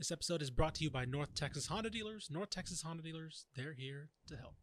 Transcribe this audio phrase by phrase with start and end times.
[0.00, 2.28] This episode is brought to you by North Texas Honda Dealers.
[2.30, 4.54] North Texas Honda Dealers, they're here to help.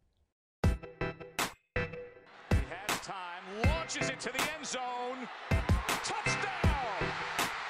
[2.50, 5.28] He has time, launches it to the end zone.
[6.02, 7.06] Touchdown!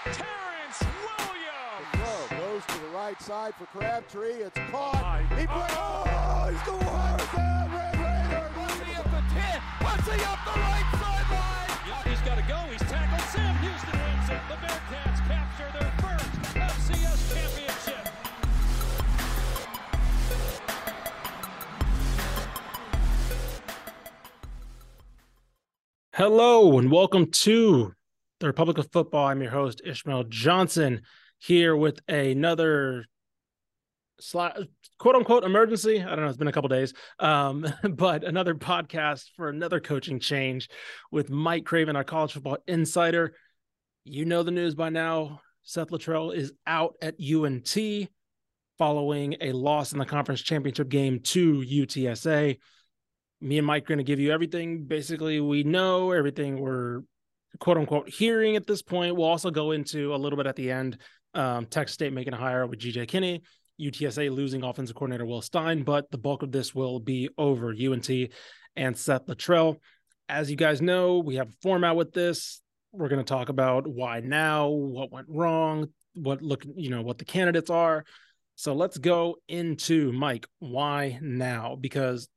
[0.07, 1.93] Terrence Williams!
[1.93, 4.41] Throw goes to the right side for Crabtree.
[4.48, 5.27] It's caught.
[5.37, 5.69] He plays.
[5.77, 7.21] Oh, he's going hard.
[7.69, 8.48] Red Raiders.
[8.57, 9.61] What's he up the 10?
[9.85, 11.69] What's he up the right sideline?
[11.85, 12.57] Yeah, he's got to go.
[12.73, 13.29] He's tackled.
[13.29, 14.41] Sam Houston wins it.
[14.48, 16.07] The Bearcats capture their first FCS
[26.19, 27.93] Hello and welcome to
[28.41, 29.29] the Republic of Football.
[29.29, 31.03] I'm your host, Ishmael Johnson,
[31.39, 33.05] here with another
[34.98, 36.03] quote unquote emergency.
[36.03, 40.19] I don't know, it's been a couple days, um, but another podcast for another coaching
[40.19, 40.69] change
[41.12, 43.36] with Mike Craven, our college football insider.
[44.05, 45.41] You know the news by now.
[45.69, 47.77] Seth Littrell is out at UNT
[48.78, 52.56] following a loss in the conference championship game to UTSA
[53.41, 57.02] me and Mike are going to give you everything basically we know, everything we're
[57.61, 59.16] quote unquote hearing at this point.
[59.16, 60.98] We'll also go into a little bit at the end.
[61.34, 63.42] Um, Texas State making a hire with GJ Kinney,
[63.80, 68.11] UTSA losing offensive coordinator Will Stein, but the bulk of this will be over UNT
[68.77, 69.77] and Seth Littrell.
[70.28, 72.61] As you guys know, we have a format with this.
[72.92, 77.19] We're going to talk about why now, what went wrong, what look, you know, what
[77.19, 78.05] the candidates are.
[78.56, 80.47] So let's go into Mike.
[80.58, 81.77] Why now?
[81.80, 82.28] Because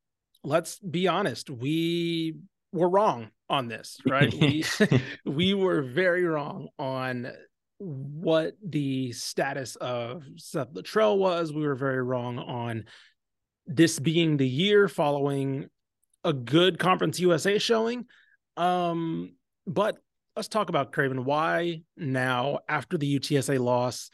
[0.43, 2.35] let's be honest, we
[2.71, 4.33] were wrong on this, right?
[4.33, 4.63] we
[5.25, 7.31] we were very wrong on
[7.79, 11.51] what the status of Seth Littrell was.
[11.51, 12.85] We were very wrong on
[13.65, 15.69] this being the year following
[16.23, 18.05] a good Conference USA showing.
[18.57, 19.33] Um,
[19.65, 19.97] but
[20.35, 21.25] let's talk about Craven.
[21.25, 24.09] Why now after the UTSA loss?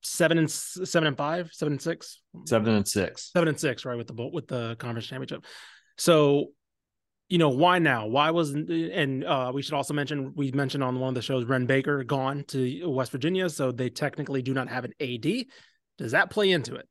[0.00, 3.30] Seven and seven and five, seven and six, Seven and six.
[3.32, 5.44] seven and six, right with the with the conference championship.
[5.96, 6.52] So,
[7.28, 8.06] you know, why now?
[8.06, 11.46] Why wasn't and uh, we should also mention we mentioned on one of the shows
[11.46, 15.46] Wren Baker gone to West Virginia, so they technically do not have an AD.
[15.98, 16.88] Does that play into it?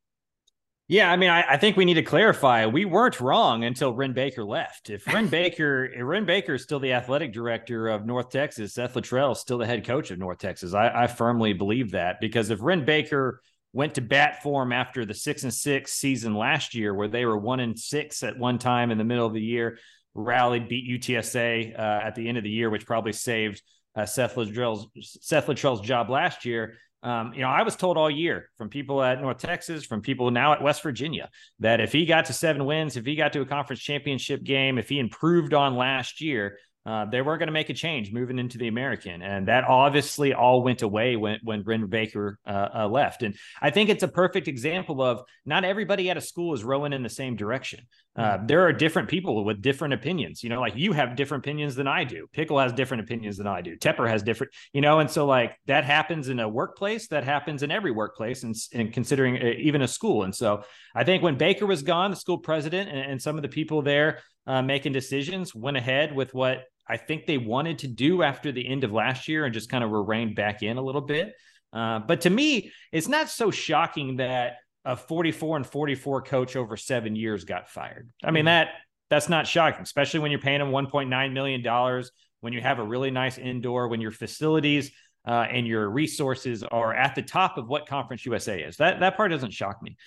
[0.90, 2.64] Yeah, I mean, I, I think we need to clarify.
[2.64, 4.88] We weren't wrong until Wren Baker left.
[4.88, 8.94] If Wren Baker, if Wren Baker is still the athletic director of North Texas, Seth
[8.94, 10.72] Littrell is still the head coach of North Texas.
[10.72, 13.42] I, I firmly believe that because if Wren Baker
[13.74, 17.26] went to bat for him after the six and six season last year, where they
[17.26, 19.78] were one and six at one time in the middle of the year,
[20.14, 23.62] rallied, beat UTSA uh, at the end of the year, which probably saved
[23.94, 24.88] uh, Seth Littrell's
[25.20, 26.76] Seth Littrell's job last year.
[27.02, 30.30] Um, you know, I was told all year from people at North Texas, from people
[30.30, 33.40] now at West Virginia, that if he got to seven wins, if he got to
[33.40, 37.52] a conference championship game, if he improved on last year, uh, they weren't going to
[37.52, 41.62] make a change moving into the American, and that obviously all went away when when
[41.62, 43.22] Wren Baker uh, uh, left.
[43.22, 46.94] And I think it's a perfect example of not everybody at a school is rowing
[46.94, 47.80] in the same direction.
[48.18, 50.42] Uh, there are different people with different opinions.
[50.42, 52.26] You know, like you have different opinions than I do.
[52.32, 53.76] Pickle has different opinions than I do.
[53.76, 54.52] Tepper has different.
[54.72, 57.06] You know, and so like that happens in a workplace.
[57.08, 60.24] That happens in every workplace, and, and considering uh, even a school.
[60.24, 60.64] And so
[60.94, 63.82] I think when Baker was gone, the school president and, and some of the people
[63.82, 64.18] there
[64.48, 68.66] uh, making decisions went ahead with what I think they wanted to do after the
[68.66, 71.34] end of last year and just kind of were reined back in a little bit.
[71.72, 74.56] Uh, but to me, it's not so shocking that
[74.88, 78.08] a 44 and 44 coach over seven years got fired.
[78.24, 78.70] I mean, that
[79.10, 82.10] that's not shocking, especially when you're paying him 1.9 million dollars,
[82.40, 84.90] when you have a really nice indoor, when your facilities
[85.26, 88.78] uh, and your resources are at the top of what Conference USA is.
[88.78, 89.98] That that part doesn't shock me.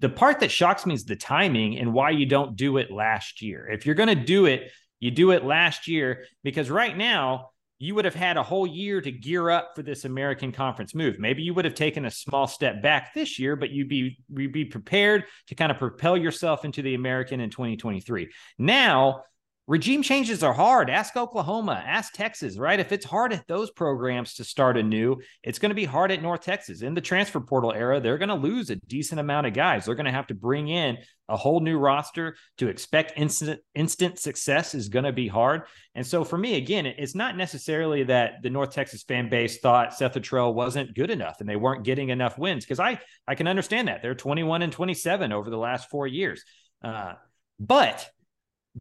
[0.00, 3.40] The part that shocks me is the timing and why you don't do it last
[3.40, 3.66] year.
[3.66, 4.70] If you're going to do it,
[5.00, 9.00] you do it last year because right now you would have had a whole year
[9.00, 11.18] to gear up for this American Conference move.
[11.18, 14.52] Maybe you would have taken a small step back this year, but you'd be you'd
[14.52, 18.30] be prepared to kind of propel yourself into the American in 2023.
[18.58, 19.22] Now,
[19.66, 20.88] regime changes are hard.
[20.88, 22.78] Ask Oklahoma, ask Texas, right?
[22.78, 26.22] If it's hard at those programs to start anew, it's going to be hard at
[26.22, 26.82] North Texas.
[26.82, 29.84] In the transfer portal era, they're going to lose a decent amount of guys.
[29.84, 30.98] They're going to have to bring in
[31.28, 35.62] a whole new roster to expect instant instant success is going to be hard.
[35.96, 39.94] And so for me, again, it's not necessarily that the North Texas fan base thought
[39.94, 43.48] Seth Littrell wasn't good enough and they weren't getting enough wins because I I can
[43.48, 46.44] understand that they're 21 and 27 over the last four years.
[46.84, 47.14] Uh,
[47.58, 48.08] but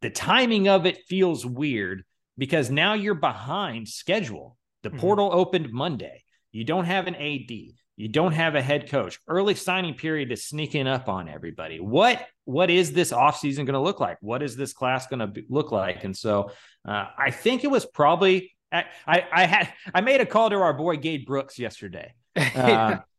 [0.01, 2.03] the timing of it feels weird
[2.37, 4.57] because now you're behind schedule.
[4.83, 4.99] The Mhm.
[4.99, 6.23] portal opened Monday.
[6.51, 7.75] You don't have an AD.
[7.97, 9.19] You don't have a head coach.
[9.27, 11.79] Early signing period is sneaking up on everybody.
[11.79, 14.17] What what is this offseason going to look like?
[14.21, 16.03] What is this class going to look like?
[16.03, 16.51] And so
[16.87, 20.57] uh, I think it was probably I, I I had I made a call to
[20.57, 22.13] our boy Gabe Brooks yesterday.
[22.35, 22.97] Uh,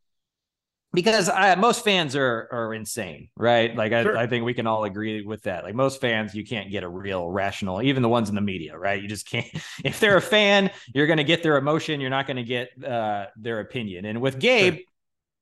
[0.97, 3.77] because I, most fans are are insane, right?
[3.77, 4.17] Like Sure.
[4.17, 5.63] I, I think we can all agree with that.
[5.63, 8.79] Like most fans, you can't get a real rational, even the ones in the media,
[8.79, 9.01] right?
[9.01, 9.47] You just can't.
[9.85, 12.01] If they're a fan, you're going to get their emotion.
[12.01, 14.07] You're not going to get uh, their opinion.
[14.07, 14.79] And with Gabe,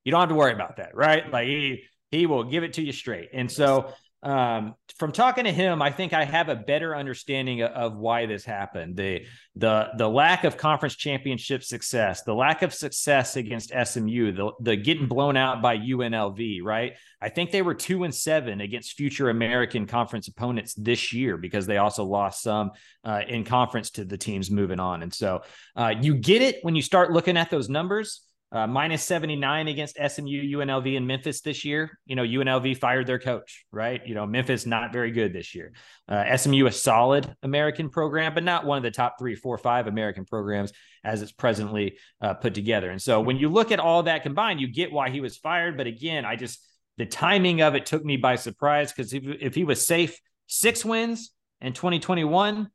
[0.03, 1.31] you don't have to worry about that, right?
[1.31, 3.29] Like he he will give it to you straight.
[3.33, 7.71] And so um, from talking to him, I think I have a better understanding of,
[7.71, 8.97] of why this happened.
[8.97, 9.25] The
[9.55, 14.75] the the lack of conference championship success, the lack of success against SMU, the the
[14.75, 16.93] getting blown out by UNLV, right?
[17.21, 21.67] I think they were two and seven against future American conference opponents this year because
[21.67, 22.71] they also lost some
[23.03, 25.03] uh, in conference to the teams moving on.
[25.03, 25.41] And so
[25.75, 28.21] uh, you get it when you start looking at those numbers.
[28.55, 31.99] Uh, minus 79 against SMU, UNLV, and Memphis this year.
[32.05, 34.01] You know, UNLV fired their coach, right?
[34.07, 35.73] You know, Memphis not very good this year.
[36.07, 39.87] Uh, SMU, a solid American program, but not one of the top three, four, five
[39.87, 40.71] American programs
[41.03, 42.89] as it's presently uh, put together.
[42.89, 45.75] And so when you look at all that combined, you get why he was fired.
[45.75, 46.65] But again, I just,
[46.97, 50.17] the timing of it took me by surprise because if, if he was safe
[50.47, 52.69] six wins in 2021,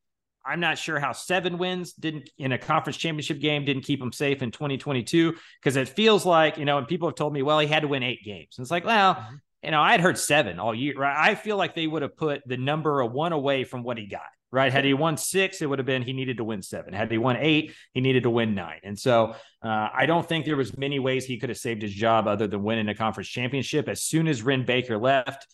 [0.44, 4.12] I'm not sure how seven wins didn't in a conference championship game didn't keep him
[4.12, 7.58] safe in 2022 because it feels like you know, and people have told me, well,
[7.58, 8.54] he had to win eight games.
[8.56, 9.40] And it's like, well, Mhm.
[9.64, 10.94] you know, I had heard seven all year.
[10.96, 11.30] Right?
[11.30, 14.06] I feel like they would have put the number of one away from what he
[14.06, 14.22] got.
[14.52, 14.72] Right?
[14.72, 16.92] Had he won six, it would have been he needed to win seven.
[16.92, 18.80] Had he won eight, he needed to win nine.
[18.82, 21.92] And so uh, I don't think there was many ways he could have saved his
[21.94, 23.88] job other than winning a conference championship.
[23.88, 25.46] As soon as Wren Baker left,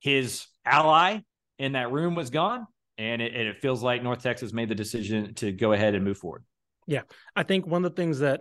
[0.00, 1.18] his ally
[1.58, 2.66] in that room was gone.
[2.98, 6.04] And it, and it feels like North Texas made the decision to go ahead and
[6.04, 6.44] move forward.
[6.86, 7.02] Yeah,
[7.36, 8.40] I think one of the things that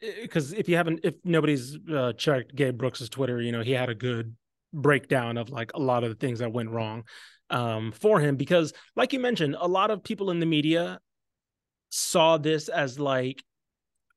[0.00, 3.90] because if you haven't if nobody's uh, checked Gabe Brooks's Twitter, you know, he had
[3.90, 4.34] a good
[4.72, 7.04] breakdown of like a lot of the things that went wrong
[7.50, 10.98] um for him because like you mentioned, a lot of people in the media
[11.90, 13.42] saw this as like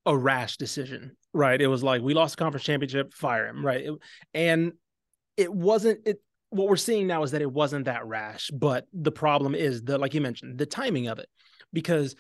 [0.06, 1.62] a rash decision, right?
[1.62, 3.86] It was like we lost the conference championship, fire him, right?
[3.86, 4.00] It-
[4.34, 4.72] and
[5.36, 9.12] it wasn't it what we're seeing now is that it wasn't that rash, but the
[9.12, 11.28] problem is the like you mentioned, the timing of it.
[11.74, 12.16] Because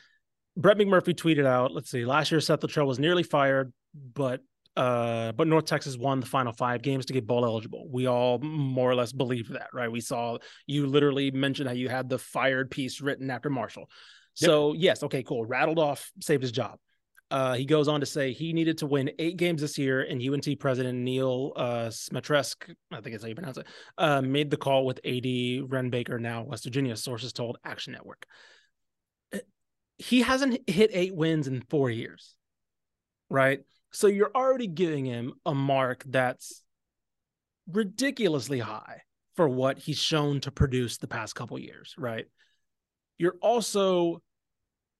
[0.57, 3.71] Brett McMurphy tweeted out, let's see, last year Seth Littrell was nearly fired,
[4.13, 4.41] but
[4.75, 7.87] uh, but North Texas won the final five games to get bowl eligible.
[7.89, 9.91] We all more or less believe that, right?
[9.91, 10.37] We saw
[10.67, 13.89] you literally mentioned how you had the fired piece written after Marshall.
[14.35, 15.45] So yes, okay, cool.
[15.45, 16.77] Rattled off, saved his job.
[17.29, 20.21] Uh, he goes on to say he needed to win eight games this year, and
[20.21, 24.57] UNT president Neal uh, Smatresk, I think that's how you pronounce it, uh, made the
[24.57, 26.95] call with AD Wren Baker, now West Virginia.
[26.95, 28.25] Sources told Action Network.
[29.33, 29.39] Uh,
[29.97, 32.35] He hasn't hit eight wins in four years,
[33.29, 33.59] right?
[33.91, 36.63] So you're already giving him a mark that's
[37.69, 39.01] ridiculously high
[39.35, 42.25] for what he's shown to produce the past couple years, right?
[43.17, 44.21] You're also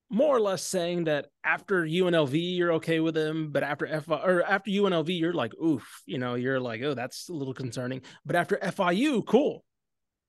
[0.09, 4.43] more or less saying that after UNLV you're okay with him, but after F or
[4.43, 8.01] after UNLV you're like, oof, you know, you're like, oh, that's a little concerning.
[8.25, 9.63] But after FIU, cool,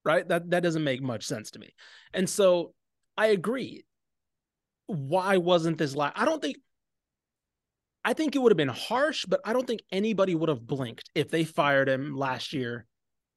[0.05, 0.27] right?
[0.27, 1.75] That that doesn't make much sense to me.
[2.13, 2.75] And so
[3.17, 3.85] I agree.
[4.87, 6.19] Why wasn't this last?
[6.19, 6.57] I don't think.
[8.05, 11.11] I think it would have been harsh, but I don't think anybody would have blinked
[11.15, 12.87] if they fired him last year,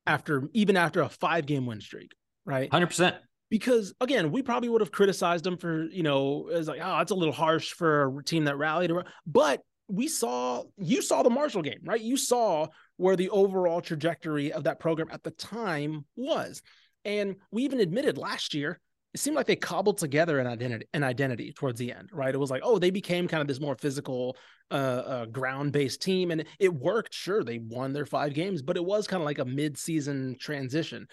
[0.08, 2.14] after even after a five game win streak,
[2.46, 2.70] right?
[2.70, 3.18] 100%.
[3.52, 7.12] Because again, we probably would have criticized them for, you know, as like, oh, it's
[7.12, 8.92] a little harsh for a team that rallied.
[9.28, 12.00] But we saw, you saw the Marshall game, right?
[12.00, 16.62] You saw where the overall trajectory of that program at the time was.
[17.04, 18.80] And we even admitted last year,
[19.14, 22.34] it seemed like they cobbled together an identity, an identity towards the end, right?
[22.34, 24.38] It was like, oh, they became kind of this more physical,
[24.70, 24.74] uh,
[25.06, 27.14] uh ground-based team, and it worked.
[27.14, 31.06] Sure, they won their five games, but it was kind of like a mid-season transition.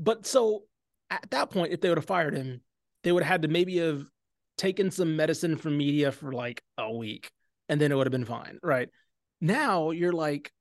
[0.00, 0.64] But so
[1.10, 2.60] at that point, if they would have fired him,
[3.02, 4.04] they would have had to maybe have
[4.56, 7.30] taken some medicine from media for like a week
[7.68, 8.58] and then it would have been fine.
[8.62, 8.88] Right.
[9.40, 10.52] Now you're like,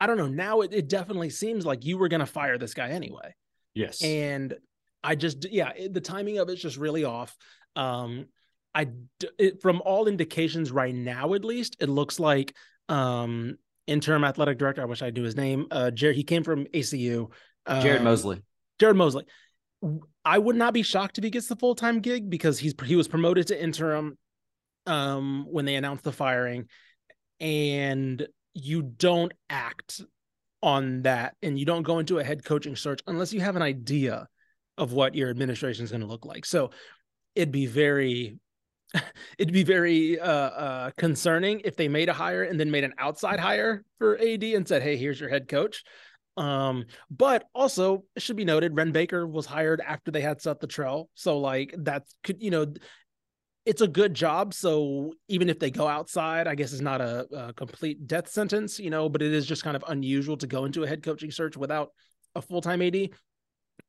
[0.00, 0.28] I don't know.
[0.28, 3.34] Now it, it definitely seems like you were going to fire this guy anyway.
[3.74, 4.02] Yes.
[4.02, 4.54] And
[5.02, 7.36] I just, yeah, it, the timing of it's just really off.
[7.74, 8.26] Um,
[8.74, 8.88] I,
[9.38, 12.54] it, from all indications right now, at least, it looks like
[12.88, 13.56] um,
[13.86, 14.82] interim athletic director.
[14.82, 15.66] I wish I knew his name.
[15.70, 17.30] Uh, Jared, he came from ACU.
[17.66, 18.42] Jared um, Mosley.
[18.78, 19.24] Jared Mosley.
[20.24, 22.96] I would not be shocked if he gets the full time gig because he's he
[22.96, 24.18] was promoted to interim
[24.86, 26.66] um, when they announced the firing,
[27.40, 30.02] and you don't act
[30.62, 33.62] on that, and you don't go into a head coaching search unless you have an
[33.62, 34.26] idea
[34.76, 36.44] of what your administration is going to look like.
[36.44, 36.70] So
[37.34, 38.38] it'd be very
[39.38, 42.94] it'd be very uh, uh, concerning if they made a hire and then made an
[42.98, 45.84] outside hire for AD and said, "Hey, here's your head coach."
[46.38, 50.60] Um, but also it should be noted, Wren Baker was hired after they had set
[50.60, 51.10] the trail.
[51.14, 52.66] so like that could you know,
[53.66, 54.54] it's a good job.
[54.54, 58.78] So even if they go outside, I guess it's not a, a, complete death sentence,
[58.78, 61.30] you know, but it is just kind of unusual to go into a head coaching
[61.30, 61.90] search without
[62.34, 63.10] a full time AD.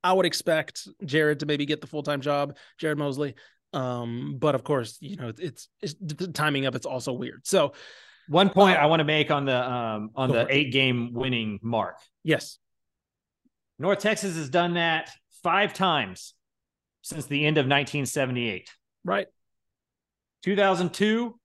[0.03, 3.35] I would expect Jared to maybe get the full time job, Jared Mosley.
[3.71, 7.41] Um, but of course, you know, it's, it's the timing of it's also weird.
[7.45, 7.73] So
[8.29, 11.97] one point I want to make on the um on the eight game winning mark.
[12.23, 12.59] Yes.
[13.79, 15.09] North Texas has done that
[15.41, 16.35] five times
[17.01, 18.69] since the end of 1978.
[19.03, 19.27] Right.
[20.43, 21.39] 2002,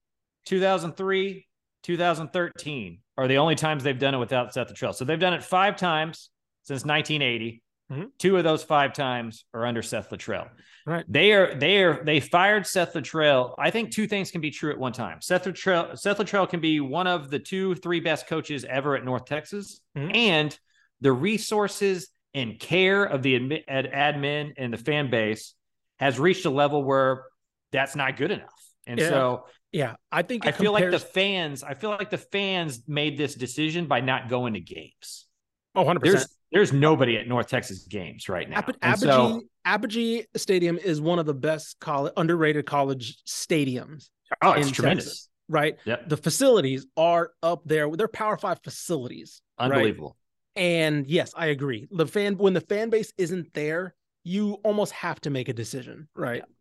[0.47, 1.47] 2003,
[1.83, 4.95] 2013 are the only times they've done it without Seth Littrell.
[4.95, 6.31] So they've done it five times
[6.65, 7.63] since 1980.
[7.93, 8.05] Mm-hmm.
[8.19, 10.49] Two of those five times are under Seth Littrell.
[10.87, 11.05] Right.
[11.09, 13.55] They are they are they fired Seth Littrell.
[13.59, 15.21] I think two things can be true at one time.
[15.21, 19.05] Seth Littrell Seth Littrell can be one of the two, three best coaches ever at
[19.05, 20.15] North Texas, mm-hmm.
[20.15, 20.59] and
[21.01, 25.55] the resources and care of the admin, admin and the fan base
[25.99, 27.25] has reached a level where
[27.71, 28.53] that's not good enough.
[28.87, 29.09] And yeah.
[29.09, 33.19] so yeah, I think I feel like the fans, I feel like the fans made
[33.19, 35.27] this decision by not going to games.
[35.75, 36.03] Oh, 100%.
[36.03, 38.59] There's, there's nobody at North Texas games right now.
[38.59, 44.09] Ab- Apogee, so, Apogee Stadium is one of the best college, underrated college stadiums.
[44.41, 45.05] Oh, it's tremendous.
[45.05, 45.77] Texas, right?
[45.85, 46.09] Yep.
[46.09, 47.91] The facilities are up there.
[47.91, 49.43] They're Power Five facilities.
[49.59, 50.17] Unbelievable.
[50.57, 50.63] Right?
[50.63, 51.89] And yes, I agree.
[51.91, 56.09] The fan when the fan base isn't there, you almost have to make a decision,
[56.15, 56.43] right?
[56.47, 56.55] Yeah.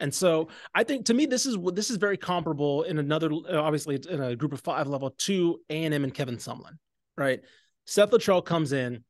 [0.00, 4.00] And so I think to me this is this is very comparable in another obviously
[4.08, 6.78] in a group of five level to A and M and Kevin Sumlin,
[7.18, 7.40] right?
[7.84, 9.04] Seth Littrell comes in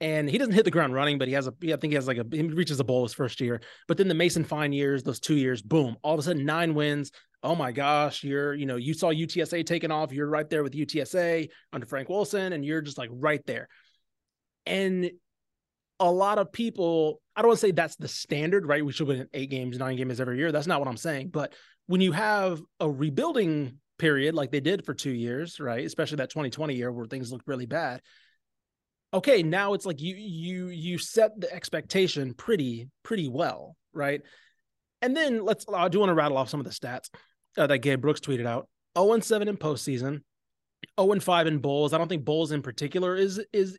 [0.00, 2.06] and he doesn't hit the ground running, but he has a I think he has
[2.06, 3.60] like a he reaches a bowl his first year.
[3.86, 6.74] But then the Mason Fine years, those two years, boom, all of a sudden nine
[6.74, 7.10] wins.
[7.42, 10.12] Oh my gosh, you're you know you saw UTSA taking off.
[10.12, 13.68] You're right there with UTSA under Frank Wilson, and you're just like right there.
[14.66, 15.10] And
[16.00, 18.84] a lot of people, I don't want to say that's the standard, right?
[18.84, 20.52] We should win eight games, nine games every year.
[20.52, 21.30] That's not what I'm saying.
[21.30, 21.54] But
[21.86, 25.84] when you have a rebuilding period like they did for two years, right?
[25.84, 28.00] Especially that 2020 year where things looked really bad.
[29.14, 34.20] Okay, now it's like you you you set the expectation pretty pretty well, right?
[35.00, 37.08] And then let's I do want to rattle off some of the stats
[37.56, 38.68] uh, that Gabe Brooks tweeted out.
[38.98, 40.22] 0 and 7 in postseason,
[41.00, 41.92] 0 and 5 in bowls.
[41.92, 43.78] I don't think bowls in particular is is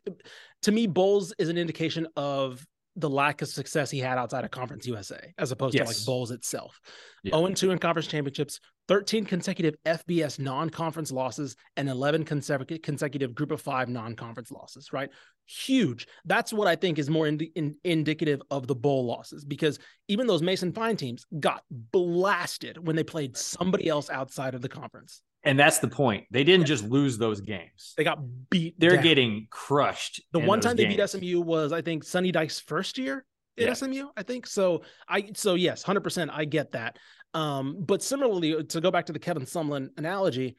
[0.62, 2.66] to me bowls is an indication of
[3.00, 5.84] the lack of success he had outside of Conference USA as opposed yes.
[5.84, 6.80] to like bowls itself.
[7.22, 7.32] Yeah.
[7.32, 13.50] 0 and 2 in conference championships, 13 consecutive FBS non-conference losses and 11 consecutive group
[13.50, 15.10] of 5 non-conference losses, right?
[15.46, 16.06] Huge.
[16.24, 19.78] That's what I think is more in, in, indicative of the bowl losses because
[20.08, 24.68] even those Mason Fine teams got blasted when they played somebody else outside of the
[24.68, 25.22] conference.
[25.42, 26.26] And that's the point.
[26.30, 26.66] They didn't yeah.
[26.66, 27.94] just lose those games.
[27.96, 28.18] They got
[28.50, 28.74] beat.
[28.78, 29.02] They're down.
[29.02, 30.22] getting crushed.
[30.32, 30.96] The one time games.
[30.96, 33.24] they beat SMU was, I think, Sonny Dykes' first year
[33.58, 33.72] at yeah.
[33.72, 34.08] SMU.
[34.16, 34.82] I think so.
[35.08, 36.30] I so yes, hundred percent.
[36.32, 36.98] I get that.
[37.32, 40.56] Um, but similarly, to go back to the Kevin Sumlin analogy,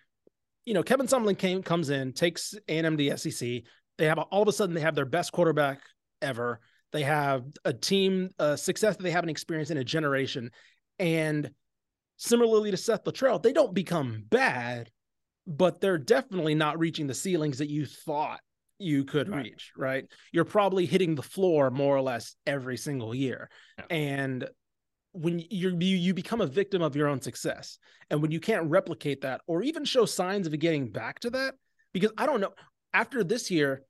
[0.65, 3.63] you know, Kevin Sumlin came comes in, takes A&M to SEC.
[3.97, 5.81] They have all of a sudden they have their best quarterback
[6.21, 6.59] ever.
[6.91, 10.51] They have a team uh, success that they haven't experienced in a generation,
[10.97, 11.51] and
[12.23, 14.91] Similarly to Seth Littrell, they don't become bad,
[15.47, 18.41] but they're definitely not reaching the ceilings that you thought
[18.77, 19.45] you could right.
[19.45, 20.05] reach, right?
[20.31, 23.49] You're probably hitting the floor more or less every single year.
[23.79, 23.85] Yeah.
[23.89, 24.47] And
[25.13, 27.79] when you're you, you become a victim of your own success.
[28.11, 31.55] And when you can't replicate that or even show signs of getting back to that,
[31.91, 32.53] because I don't know,
[32.93, 33.81] after this year,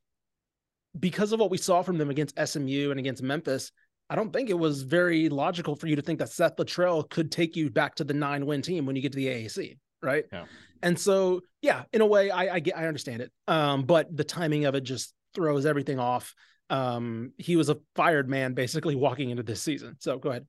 [0.97, 3.73] because of what we saw from them against SMU and against Memphis,
[4.11, 7.31] I don't think it was very logical for you to think that Seth Littrell could
[7.31, 10.25] take you back to the nine win team when you get to the AAC, right?
[10.33, 10.43] Yeah.
[10.83, 13.31] And so, yeah, in a way, I, I get, I understand it.
[13.47, 16.35] Um, but the timing of it just throws everything off.
[16.69, 19.95] Um, he was a fired man basically walking into this season.
[19.99, 20.45] So go ahead.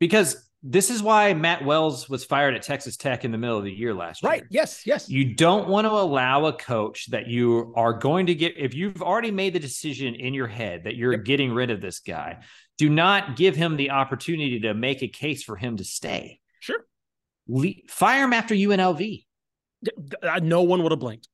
[0.00, 3.62] Because this is why Matt Wells was fired at Texas Tech in the middle of
[3.62, 4.32] the year last right.
[4.32, 4.40] year.
[4.40, 4.48] Right.
[4.50, 4.84] Yes.
[4.84, 5.08] Yes.
[5.08, 9.00] You don't want to allow a coach that you are going to get, if you've
[9.00, 11.24] already made the decision in your head that you're yep.
[11.24, 12.38] getting rid of this guy,
[12.78, 16.40] do not give him the opportunity to make a case for him to stay.
[16.60, 16.84] Sure.
[17.48, 19.24] Le- fire him after UNLV.
[20.22, 21.28] Uh, no one would have blinked.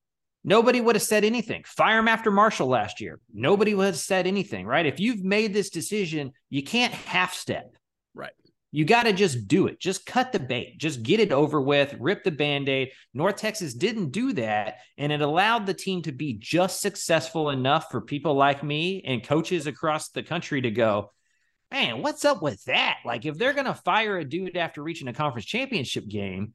[0.44, 1.62] Nobody would have said anything.
[1.64, 3.20] Fire him after Marshall last year.
[3.32, 4.86] Nobody would have said anything, right?
[4.86, 7.72] If you've made this decision, you can't half step.
[8.14, 8.32] Right.
[8.72, 9.78] You got to just do it.
[9.78, 10.78] Just cut the bait.
[10.78, 11.94] Just get it over with.
[12.00, 12.90] Rip the band aid.
[13.14, 14.78] North Texas didn't do that.
[14.98, 19.22] And it allowed the team to be just successful enough for people like me and
[19.22, 21.12] coaches across the country to go,
[21.72, 22.98] man, what's up with that?
[23.04, 26.52] Like, if they're going to fire a dude after reaching a conference championship game,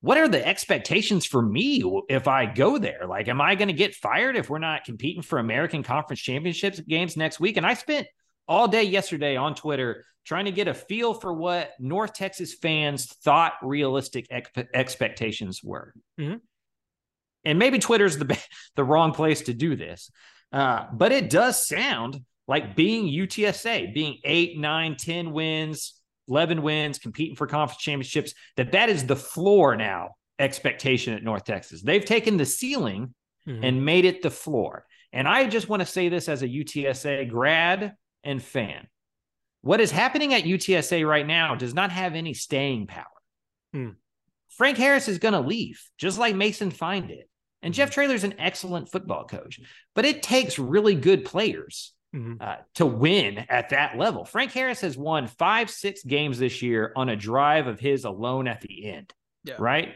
[0.00, 3.06] what are the expectations for me if I go there?
[3.08, 6.80] Like, am I going to get fired if we're not competing for American Conference Championships
[6.80, 7.56] games next week?
[7.56, 8.06] And I spent
[8.46, 13.06] all day yesterday on Twitter trying to get a feel for what North Texas fans
[13.06, 15.94] thought realistic ex- expectations were.
[16.20, 16.36] Mm-hmm.
[17.46, 18.38] And maybe Twitter's the
[18.76, 20.10] the wrong place to do this,
[20.52, 26.98] uh, but it does sound like being UTSA, being eight, nine, 10 wins, 11 wins,
[26.98, 31.82] competing for conference championships, that that is the floor now expectation at North Texas.
[31.82, 33.14] They've taken the ceiling
[33.46, 33.64] mm-hmm.
[33.64, 34.84] and made it the floor.
[35.12, 38.88] And I just want to say this as a UTSA grad and fan.
[39.62, 43.04] What is happening at UTSA right now does not have any staying power.
[43.72, 43.90] Hmm.
[44.50, 47.24] Frank Harris is going to leave, just like Mason Fine did.
[47.62, 47.94] And Jeff mm-hmm.
[47.94, 49.58] Traylor's an excellent football coach,
[49.94, 52.34] but it takes really good players mm-hmm.
[52.40, 54.24] uh, to win at that level.
[54.24, 58.46] Frank Harris has won five, six games this year on a drive of his alone
[58.46, 59.12] at the end.
[59.44, 59.56] Yeah.
[59.58, 59.94] Right.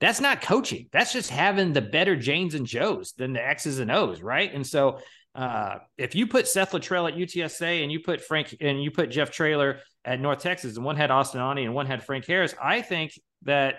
[0.00, 0.88] That's not coaching.
[0.92, 4.22] That's just having the better Janes and Joes than the X's and O's.
[4.22, 4.52] Right.
[4.52, 4.98] And so
[5.34, 9.10] uh, if you put Seth Littrell at UTSA and you put Frank and you put
[9.10, 12.54] Jeff Traylor at North Texas and one had Austin Aune and one had Frank Harris,
[12.62, 13.76] I think that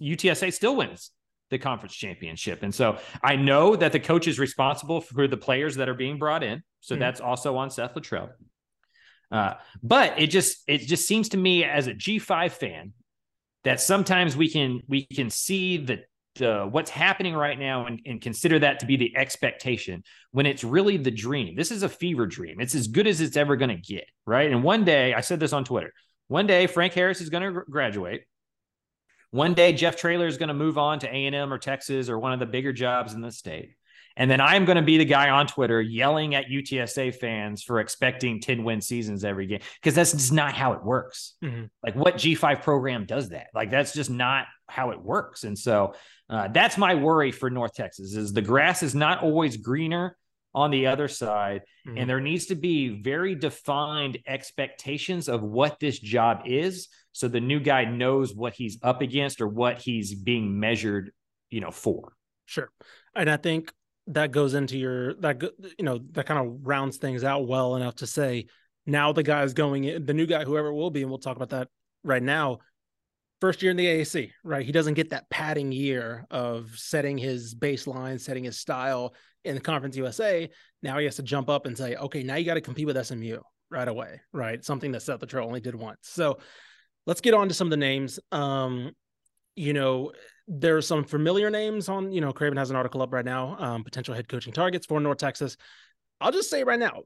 [0.00, 1.10] UTSA still wins
[1.50, 2.62] the conference championship.
[2.62, 6.18] And so I know that the coach is responsible for the players that are being
[6.18, 6.62] brought in.
[6.80, 7.00] So mm-hmm.
[7.00, 8.30] that's also on Seth Littrell.
[9.30, 12.92] Uh, but it just it just seems to me as a G5 fan
[13.64, 16.02] that sometimes we can we can see the
[16.36, 20.62] the what's happening right now and, and consider that to be the expectation when it's
[20.62, 21.56] really the dream.
[21.56, 22.60] This is a fever dream.
[22.60, 24.50] It's as good as it's ever going to get, right?
[24.50, 25.92] And one day, I said this on Twitter.
[26.28, 28.22] One day, Frank Harris is going to graduate.
[29.30, 32.32] One day, Jeff Traylor is going to move on to A&M or Texas or one
[32.32, 33.74] of the bigger jobs in the state.
[34.16, 37.80] And then I'm going to be the guy on Twitter yelling at UTSA fans for
[37.80, 41.34] expecting 10 win seasons every game because that's just not how it works.
[41.44, 41.64] Mm-hmm.
[41.82, 43.48] Like, what G5 program does that?
[43.54, 45.44] Like, that's just not how it works.
[45.44, 45.94] And so
[46.30, 50.16] uh, that's my worry for North Texas is the grass is not always greener
[50.54, 51.62] on the other side.
[51.86, 51.98] Mm-hmm.
[51.98, 56.88] And there needs to be very defined expectations of what this job is.
[57.16, 61.12] So the new guy knows what he's up against or what he's being measured,
[61.48, 62.12] you know, for.
[62.44, 62.70] Sure.
[63.14, 63.72] And I think
[64.08, 65.42] that goes into your that
[65.78, 68.44] you know that kind of rounds things out well enough to say
[68.84, 71.36] now the guy's going in the new guy whoever it will be and we'll talk
[71.36, 71.68] about that
[72.04, 72.58] right now.
[73.40, 74.66] First year in the AAC right?
[74.66, 79.60] He doesn't get that padding year of setting his baseline setting his style in the
[79.62, 80.50] conference USA
[80.82, 83.02] now he has to jump up and say okay now you got to compete with
[83.06, 83.38] SMU
[83.70, 84.62] right away right?
[84.62, 86.00] Something that Seth Littrell only did once.
[86.02, 86.38] So
[87.06, 88.92] let's get on to some of the names um
[89.54, 90.12] you know
[90.48, 93.56] there are some familiar names on, you know, Craven has an article up right now,
[93.58, 95.56] um, potential head coaching targets for North Texas.
[96.20, 97.02] I'll just say right now,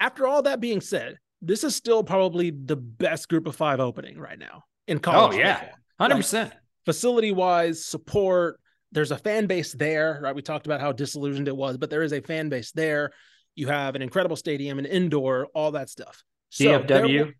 [0.00, 4.18] after all that being said, this is still probably the best group of five opening
[4.18, 5.36] right now in college.
[5.36, 5.68] Oh, yeah.
[6.00, 6.44] 100%.
[6.44, 6.52] Like,
[6.84, 8.60] facility wise, support,
[8.92, 10.34] there's a fan base there, right?
[10.34, 13.12] We talked about how disillusioned it was, but there is a fan base there.
[13.54, 16.22] You have an incredible stadium, an indoor, all that stuff.
[16.50, 17.32] So DFW.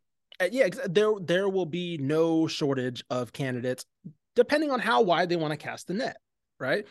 [0.50, 3.84] Yeah, there there will be no shortage of candidates
[4.36, 6.18] depending on how wide they want to cast the net,
[6.60, 6.86] right?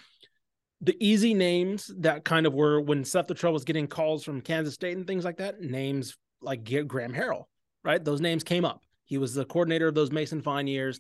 [0.82, 4.42] The easy names that kind of were when Seth the Littrell was getting calls from
[4.42, 7.46] Kansas State and things like that, names like Graham Harrell,
[7.84, 8.04] right?
[8.04, 8.82] Those names came up.
[9.06, 11.00] He was the coordinator of those Mason Fine years,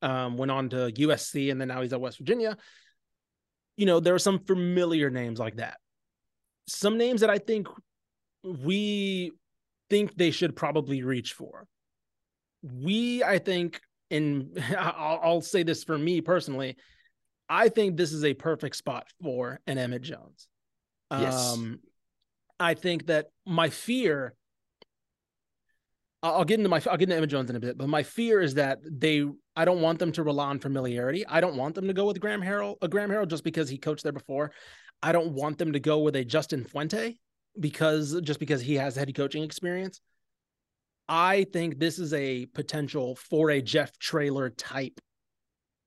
[0.00, 2.56] um, went on to USC, and then now he's at West Virginia.
[3.76, 5.78] You know, there are some familiar names like that.
[6.66, 7.66] Some names that I think
[8.44, 9.32] we
[9.90, 11.66] think they should probably reach for.
[12.62, 16.76] We, I think, and I'll, I'll say this for me personally,
[17.48, 20.46] I think this is a perfect spot for an Emmett Jones.
[21.10, 21.52] Yes.
[21.52, 21.80] Um,
[22.60, 24.34] I think that my fear.
[26.22, 28.42] I'll get into my I'll get into Emmett Jones in a bit, but my fear
[28.42, 29.24] is that they
[29.56, 31.26] I don't want them to rely on familiarity.
[31.26, 33.70] I don't want them to go with Graham Harrell, a uh, Graham Harrell just because
[33.70, 34.52] he coached there before.
[35.02, 37.18] I don't want them to go with a Justin Fuente
[37.58, 40.00] because just because he has head coaching experience.
[41.10, 45.00] I think this is a potential for a Jeff Traylor type,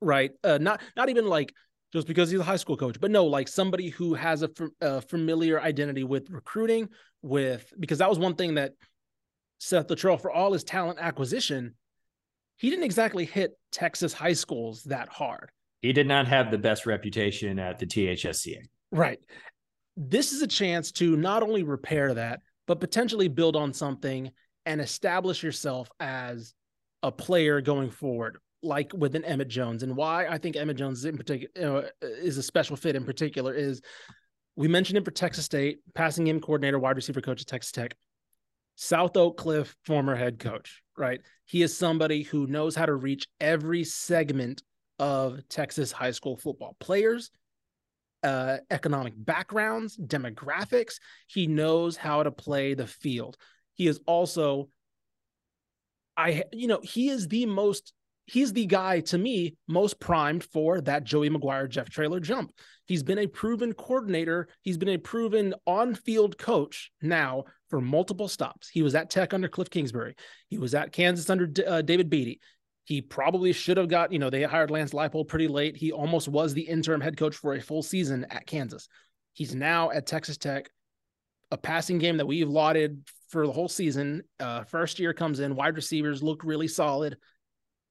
[0.01, 0.31] right?
[0.43, 1.53] Uh, not not even like
[1.93, 4.49] just because he's a high school coach, but no, like somebody who has a,
[4.81, 6.89] a familiar identity with recruiting,
[7.21, 8.73] with because that was one thing that
[9.59, 11.75] Seth Littrell, for all his talent acquisition,
[12.57, 15.51] he didn't exactly hit Texas high schools that hard.
[15.81, 18.63] He did not have the best reputation at the THSCA.
[18.91, 19.19] Right.
[19.95, 24.29] This is a chance to not only repair that, but potentially build on something
[24.65, 26.53] and establish yourself as
[27.01, 29.83] a player going forward, like with an Emmett Jones.
[29.83, 33.53] And why I think Emmett Jones in particular uh, is a special fit in particular
[33.53, 33.81] is
[34.55, 37.95] we mentioned him for Texas State, passing game coordinator, wide receiver coach at Texas Tech.
[38.75, 41.21] South Oak Cliff, former head coach, right?
[41.45, 44.63] He is somebody who knows how to reach every segment
[44.99, 47.29] of Texas high school football players,
[48.23, 50.95] uh, economic backgrounds, demographics.
[51.27, 53.37] He knows how to play the field
[53.73, 54.69] He is also,
[56.15, 57.93] I, you know, he is the most,
[58.25, 62.51] he's the guy to me most primed for that Joey McGuire, Jeff Traylor jump.
[62.85, 64.47] He's been a proven coordinator.
[64.61, 68.69] He's been a proven on field coach now for multiple stops.
[68.69, 70.15] He was at Tech under Cliff Kingsbury.
[70.49, 72.39] He was at Kansas under uh, David Beaty.
[72.85, 75.77] He probably should have got, you know, they hired Lance Leipold pretty late.
[75.77, 78.89] He almost was the interim head coach for a full season at Kansas.
[79.31, 80.69] He's now at Texas Tech,
[81.49, 83.01] a passing game that we've lauded
[83.33, 84.23] for the whole season.
[84.39, 87.17] Uh, first year comes in, wide receivers look really solid.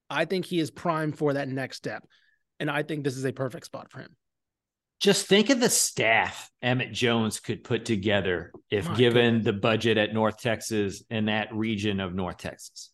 [0.08, 2.06] I think he is primed for that next step.
[2.58, 4.16] And I think this is a perfect spot for him.
[5.00, 9.44] Just think of the staff Emmett Jones could put together if My given goodness.
[9.44, 12.90] the budget at North Texas and that region of North Texas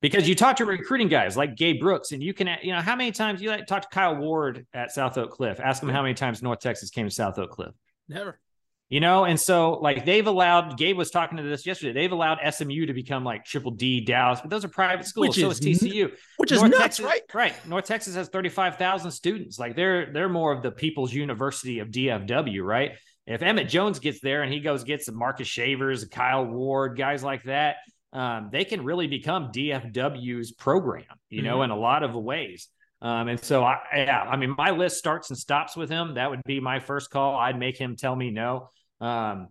[0.00, 2.94] because you talk to recruiting guys like Gabe Brooks, and you can, you know, how
[2.94, 5.58] many times you like talk to Kyle Ward at South Oak Cliff?
[5.60, 7.74] Ask him how many times North Texas came to South Oak Cliff.
[8.08, 8.38] Never.
[8.90, 11.92] You know, and so like they've allowed Gabe was talking to this yesterday.
[11.92, 15.28] They've allowed SMU to become like Triple D Dallas, but those are private schools.
[15.28, 17.22] Which so is, is TCU, which North is nuts, Texas, right?
[17.34, 17.68] Right.
[17.68, 19.58] North Texas has thirty five thousand students.
[19.58, 22.92] Like they're they're more of the People's University of DFW, right?
[23.26, 27.22] If Emmett Jones gets there and he goes get some Marcus Shavers, Kyle Ward, guys
[27.22, 27.76] like that,
[28.14, 31.64] um, they can really become DFW's program, you know, mm-hmm.
[31.64, 32.68] in a lot of ways.
[33.00, 36.14] Um, and so, I, yeah, I mean, my list starts and stops with him.
[36.14, 37.36] That would be my first call.
[37.36, 38.70] I'd make him tell me no.
[39.00, 39.48] Um,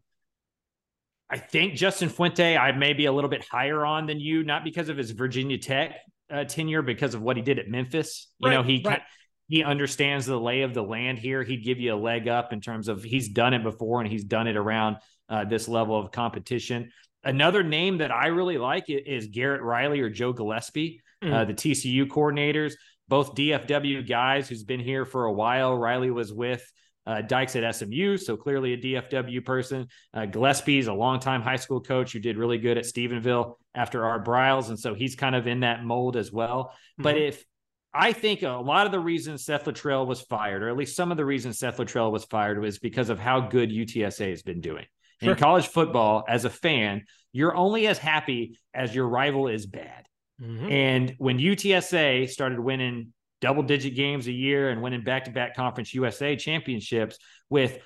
[1.30, 4.64] I think Justin Fuente, I may be a little bit higher on than you, not
[4.64, 5.96] because of his Virginia Tech
[6.32, 8.28] uh, tenure, because of what he did at Memphis.
[8.40, 9.02] You right, know, he right.
[9.50, 11.44] he understands the lay of the land here.
[11.44, 14.24] He'd give you a leg up in terms of he's done it before and he's
[14.24, 16.92] done it around uh, this level of competition.
[17.24, 21.34] Another name that I really like is Garrett Riley or Joe Gillespie, mm.
[21.34, 22.74] uh, the TCU coordinators,
[23.10, 25.76] both DFW guys who's been here for a while.
[25.76, 26.64] Riley was with
[27.08, 29.88] uh, Dykes at SMU, so clearly a DFW person.
[30.14, 34.26] Uh, Gillespie's a longtime high school coach who did really good at Stephenville after Art
[34.26, 36.66] Briles, and so he's kind of in that mold as well.
[36.66, 37.04] Mm-hmm.
[37.04, 37.46] But if
[37.94, 41.10] I think a lot of the reasons Seth Littrell was fired, or at least some
[41.10, 44.60] of the reasons Seth Littrell was fired, was because of how good UTSA has been
[44.60, 44.86] doing.
[45.24, 45.32] Sure.
[45.32, 50.06] In college football, as a fan, you're only as happy as your rival is bad.
[50.42, 50.72] Mm-hmm.
[50.72, 55.56] And when UTSA started winning double digit games a year and winning back to back
[55.56, 57.18] conference USA championships
[57.50, 57.78] with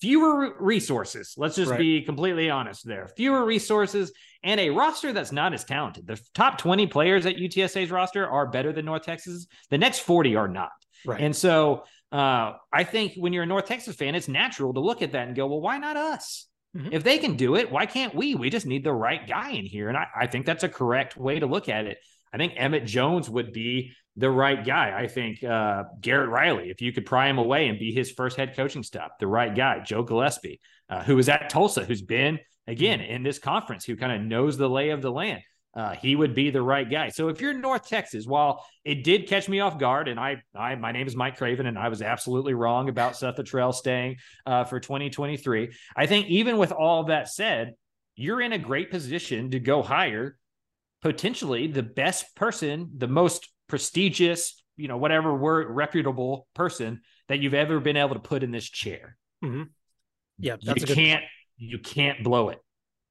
[0.00, 1.78] fewer resources, let's just right.
[1.78, 6.06] be completely honest there, fewer resources and a roster that's not as talented.
[6.06, 9.46] The top 20 players at UTSA's roster are better than North Texas.
[9.70, 10.70] The next 40 are not.
[11.06, 11.20] Right.
[11.20, 15.02] And so uh, I think when you're a North Texas fan, it's natural to look
[15.02, 16.46] at that and go, well, why not us?
[16.76, 16.92] Mm-hmm.
[16.92, 18.34] If they can do it, why can't we?
[18.34, 19.88] We just need the right guy in here.
[19.88, 21.98] And I, I think that's a correct way to look at it.
[22.32, 24.98] I think Emmett Jones would be the right guy.
[24.98, 28.36] I think uh, Garrett Riley, if you could pry him away and be his first
[28.36, 29.80] head coaching stop, the right guy.
[29.80, 33.12] Joe Gillespie, uh, who was at Tulsa, who's been again mm-hmm.
[33.12, 35.42] in this conference, who kind of knows the lay of the land
[35.74, 37.08] uh, he would be the right guy.
[37.08, 40.74] So if you're North Texas, while it did catch me off guard, and I, I
[40.74, 44.64] my name is Mike Craven, and I was absolutely wrong about Seth Littrell staying uh,
[44.64, 45.72] for 2023.
[45.96, 47.74] I think even with all that said,
[48.14, 50.36] you're in a great position to go hire
[51.00, 57.54] potentially the best person, the most prestigious, you know, whatever word, reputable person that you've
[57.54, 59.16] ever been able to put in this chair.
[59.42, 59.62] Mm-hmm.
[60.38, 61.24] Yeah, you can't
[61.56, 62.58] you can't blow it.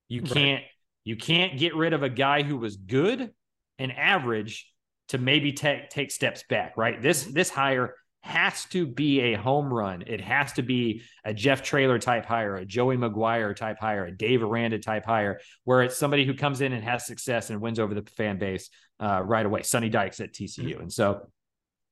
[0.08, 0.32] You right.
[0.32, 0.64] can't
[1.04, 3.32] you can't get rid of a guy who was good
[3.80, 4.72] and average
[5.08, 7.02] to maybe take take steps back, right?
[7.02, 10.04] This this hire has to be a home run.
[10.06, 14.12] It has to be a Jeff Traylor type hire, a Joey McGuire type hire, a
[14.12, 17.80] Dave Aranda type hire, where it's somebody who comes in and has success and wins
[17.80, 19.64] over the fan base uh, right away.
[19.64, 20.82] Sonny Dykes at TCU, mm-hmm.
[20.82, 21.28] and so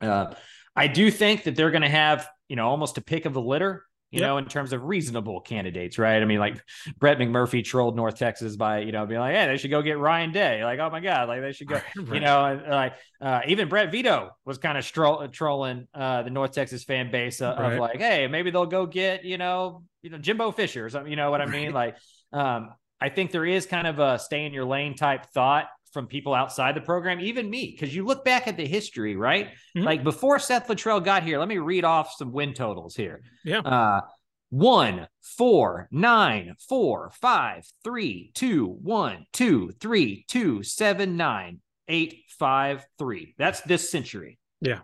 [0.01, 0.33] uh,
[0.75, 3.41] I do think that they're going to have you know almost a pick of the
[3.41, 4.27] litter you yep.
[4.27, 6.21] know, in terms of reasonable candidates, right?
[6.21, 6.63] I mean, like
[6.97, 9.99] Brett McMurphy trolled North Texas by, you know, being like, hey, they should go get
[9.99, 10.63] Ryan Day.
[10.63, 12.13] Like, oh my God, like they should go, right.
[12.13, 16.53] you know, like uh, even Brett Vito was kind of stro- trolling uh, the North
[16.53, 17.73] Texas fan base uh, right.
[17.73, 21.11] of like, hey, maybe they'll go get, you know, you know, Jimbo Fisher or something,
[21.11, 21.71] you know what I mean?
[21.71, 21.97] Like,
[22.33, 22.69] um,
[23.01, 26.33] I think there is kind of a stay in your lane type thought from people
[26.33, 29.47] outside the program, even me, because you look back at the history, right?
[29.75, 29.83] Mm-hmm.
[29.83, 33.21] Like before Seth Littrell got here, let me read off some win totals here.
[33.43, 33.59] Yeah.
[33.59, 34.01] Uh,
[34.49, 42.85] one, four, nine, four, five, three, two, one, two, three, two, seven, nine, eight, five,
[42.97, 43.35] three.
[43.37, 44.39] That's this century.
[44.61, 44.79] Yeah.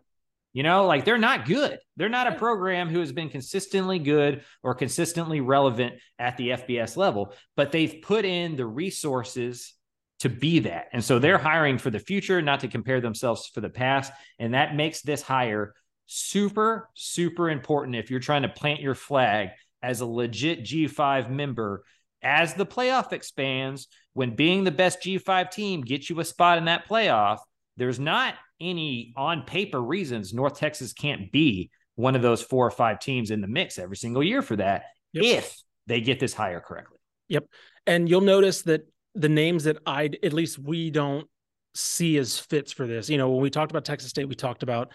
[0.54, 1.80] You know, like they're not good.
[1.98, 6.96] They're not a program who has been consistently good or consistently relevant at the FBS
[6.96, 9.74] level, but they've put in the resources
[10.20, 10.88] to be that.
[10.94, 14.12] And so they're hiring for the future, not to compare themselves for the past.
[14.40, 15.74] And that makes this hire
[16.06, 19.50] super, super important if you're trying to plant your flag
[19.84, 21.84] as a legit G5 member
[22.26, 26.66] as the playoff expands, when being the best G5 team gets you a spot in
[26.66, 27.38] that playoff,
[27.78, 32.72] there's not any on paper reasons North Texas can't be one of those four or
[32.72, 35.24] five teams in the mix every single year for that yep.
[35.24, 36.98] if they get this hire correctly.
[37.28, 37.46] Yep.
[37.86, 41.28] And you'll notice that the names that I at least we don't
[41.74, 43.10] see as fits for this.
[43.10, 44.92] You know, when we talked about Texas State, we talked about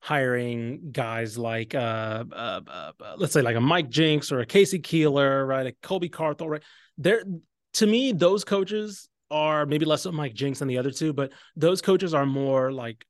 [0.00, 4.46] hiring guys like uh, uh, uh, uh let's say like a Mike Jinks or a
[4.46, 5.66] Casey Keeler, right?
[5.66, 6.62] A Colby Carthel, right?
[6.98, 7.22] There
[7.74, 11.32] to me, those coaches are maybe less of Mike Jinks than the other two, but
[11.56, 13.04] those coaches are more like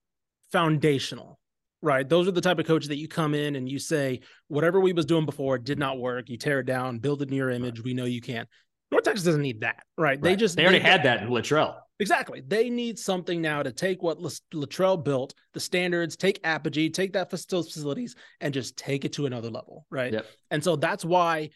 [0.52, 1.38] foundational,
[1.82, 2.08] right?
[2.08, 4.92] Those are the type of coaches that you come in and you say, whatever we
[4.92, 6.30] was doing before did not work.
[6.30, 7.82] You tear it down, build it in your image.
[7.82, 8.46] We know you can.
[8.94, 10.10] North Texas doesn't need that, right?
[10.10, 10.22] right.
[10.22, 11.74] They just they already had that in Littrell.
[11.98, 12.42] Exactly.
[12.46, 17.28] They need something now to take what Littrell built, the standards, take Apogee, take that
[17.28, 20.12] facilities, and just take it to another level, right?
[20.12, 20.26] Yep.
[20.52, 21.50] And so that's why,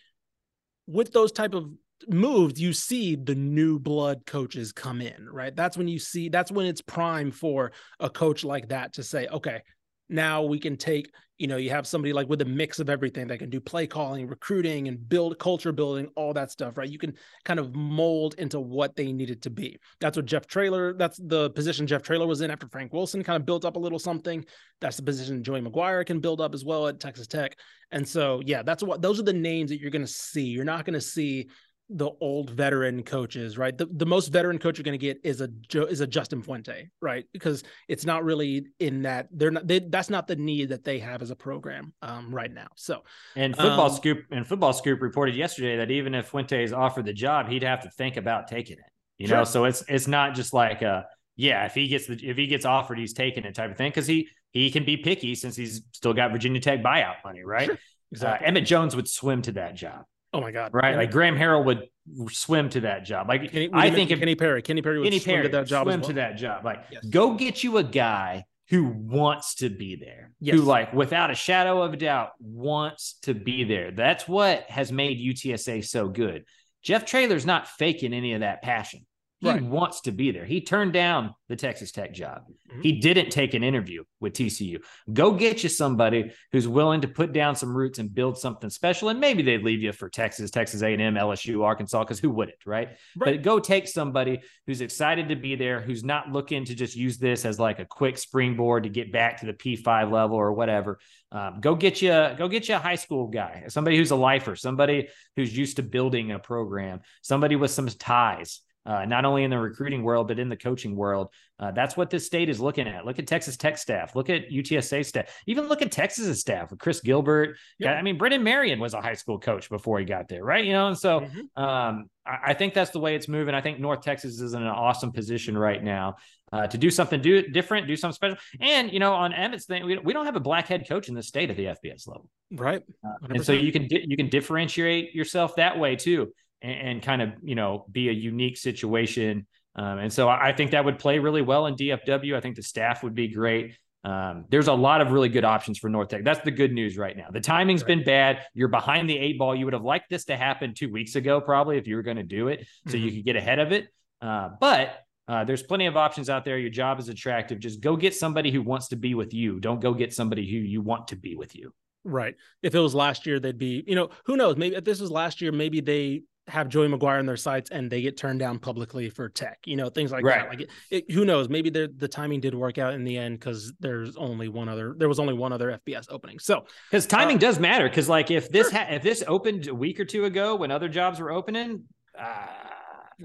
[0.88, 1.70] with those type of
[2.09, 5.55] moves, you see the new blood coaches come in, right?
[5.55, 6.29] That's when you see.
[6.29, 7.70] That's when it's prime for
[8.01, 9.62] a coach like that to say, okay,
[10.09, 13.29] now we can take you know you have somebody like with a mix of everything
[13.29, 16.90] that can do play calling recruiting and build culture building all that stuff right?
[16.90, 19.79] You can kind of mold into what they needed to be.
[20.01, 23.40] That's what jeff traylor that's the position jeff traylor was in after frank wilson kind
[23.40, 24.44] of built up a little something.
[24.81, 27.57] That's the position joey mcguire can build up as well at texas tech.
[27.90, 30.44] And so yeah that's what those are the names that you're going to see.
[30.44, 31.49] You're not going to see
[31.90, 33.77] the old veteran coaches, right?
[33.77, 35.48] The, the most veteran coach you're going to get is a
[35.88, 37.24] is a Justin Fuente, right?
[37.33, 40.98] Because it's not really in that they're not they, that's not the need that they
[40.98, 42.66] have as a program um, right now.
[42.77, 43.03] So,
[43.37, 47.07] and football um, scoop and football scoop reported yesterday that even if Fuente is offered
[47.07, 48.90] the job, he'd have to think about taking it.
[49.16, 49.38] You sure.
[49.38, 52.46] know, so it's it's not just like a yeah, if he gets the if he
[52.46, 55.57] gets offered, he's taking it type of thing because he he can be picky since
[55.57, 57.66] he's still got Virginia Tech buyout money, right?
[57.66, 57.79] Sure.
[58.12, 58.44] Exactly.
[58.44, 60.05] Uh, Emmett Jones would swim to that job.
[60.33, 60.73] Oh my God!
[60.75, 61.88] Right, like Graham Harrell would
[62.31, 63.29] swim to that job.
[63.29, 65.67] Like Kenny, I think if Kenny Perry, Kenny Perry would Kenny swim Perry to that
[65.67, 65.87] job.
[65.87, 66.09] Swim well.
[66.09, 66.64] to that job.
[66.64, 67.05] Like yes.
[67.07, 70.33] go get you a guy who wants to be there.
[70.41, 70.57] Yes.
[70.57, 73.91] Who like without a shadow of a doubt wants to be there.
[73.91, 76.45] That's what has made UTSA so good.
[76.83, 79.07] Jeff Traylor's not faking any of that passion.
[79.40, 79.62] He right.
[79.62, 80.44] wants to be there.
[80.44, 82.42] He turned down the Texas Tech job.
[82.70, 82.81] Mm-hmm.
[82.83, 84.79] He didn't take an interview with TCU.
[85.12, 89.11] Go get you somebody who's willing to put down some roots and build something special.
[89.11, 92.88] And maybe they'd leave you for Texas, Texas A&M, LSU, Arkansas, because who wouldn't, right?
[93.16, 93.37] right?
[93.37, 97.18] But go take somebody who's excited to be there, who's not looking to just use
[97.18, 100.98] this as like a quick springboard to get back to the P5 level or whatever.
[101.31, 104.57] Um, go get you, go get you a high school guy, somebody who's a lifer,
[104.57, 109.51] somebody who's used to building a program, somebody with some ties uh, not only in
[109.51, 111.29] the recruiting world, but in the coaching world.
[111.61, 113.05] Uh, that's what this state is looking at.
[113.05, 114.16] Look at Texas Tech staff.
[114.16, 115.27] Look at UTSA staff.
[115.46, 117.57] Even look at Texas's staff with Chris Gilbert.
[117.79, 117.92] Yeah.
[117.92, 120.64] I mean, Brennan Marion was a high school coach before he got there, right?
[120.64, 121.62] You know, and so mm-hmm.
[121.62, 123.55] um, I, I, think that's the way it's moving.
[123.55, 126.16] I think North Texas is in an awesome position right now
[126.51, 128.38] uh, to do something do different, do something special.
[128.61, 131.14] And you know, on Emmett's thing, we, we don't have a black head coach in
[131.14, 132.83] the state at the FBS level, right?
[133.05, 137.23] Uh, and so you can you can differentiate yourself that way too and, and kind
[137.23, 139.47] of you know be a unique situation.
[139.75, 142.35] Um, and so I think that would play really well in DFW.
[142.35, 143.77] I think the staff would be great.
[144.05, 146.25] Um, there's a lot of really good options for North Tech.
[146.25, 147.27] That's the good news right now.
[147.31, 147.88] The timing's right.
[147.88, 148.44] been bad.
[148.55, 149.55] You're behind the eight ball.
[149.55, 152.16] You would have liked this to happen two weeks ago, probably, if you were going
[152.16, 153.05] to do it, so mm-hmm.
[153.05, 153.88] you could get ahead of it.
[154.21, 156.59] Uh, but uh, there's plenty of options out there.
[156.59, 157.59] Your job is attractive.
[157.59, 159.61] Just go get somebody who wants to be with you.
[159.61, 161.73] Don't go get somebody who you want to be with you.
[162.05, 162.35] Right.
[162.62, 164.57] If it was last year, they'd be, you know, who knows?
[164.57, 167.91] Maybe if this was last year, maybe they have Joey McGuire in their sights and
[167.91, 170.41] they get turned down publicly for tech, you know, things like right.
[170.41, 170.49] that.
[170.49, 173.73] Like it, it, who knows, maybe the timing did work out in the end because
[173.81, 176.39] there's only one other, there was only one other FBS opening.
[176.39, 177.89] So because timing uh, does matter.
[177.89, 178.79] Cause like if this, sure.
[178.79, 181.85] ha- if this opened a week or two ago when other jobs were opening,
[182.19, 182.47] uh,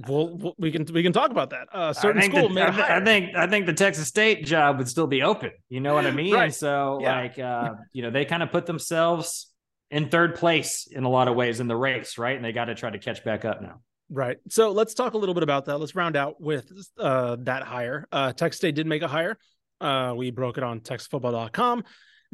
[0.07, 1.67] well, we can we can talk about that.
[1.71, 5.05] Uh, certain school, the, I, I, think I think the Texas State job would still
[5.05, 5.51] be open.
[5.69, 6.33] You know what I mean?
[6.33, 6.53] right.
[6.53, 7.21] So yeah.
[7.21, 9.52] like, uh, you know, they kind of put themselves
[9.91, 12.35] in third place in a lot of ways in the race, right?
[12.35, 13.81] And they got to try to catch back up now.
[14.09, 14.37] Right.
[14.49, 15.77] So let's talk a little bit about that.
[15.77, 18.07] Let's round out with uh, that hire.
[18.11, 19.37] Uh, Texas State did make a hire.
[19.81, 21.83] Uh, we broke it on texasfootball.com.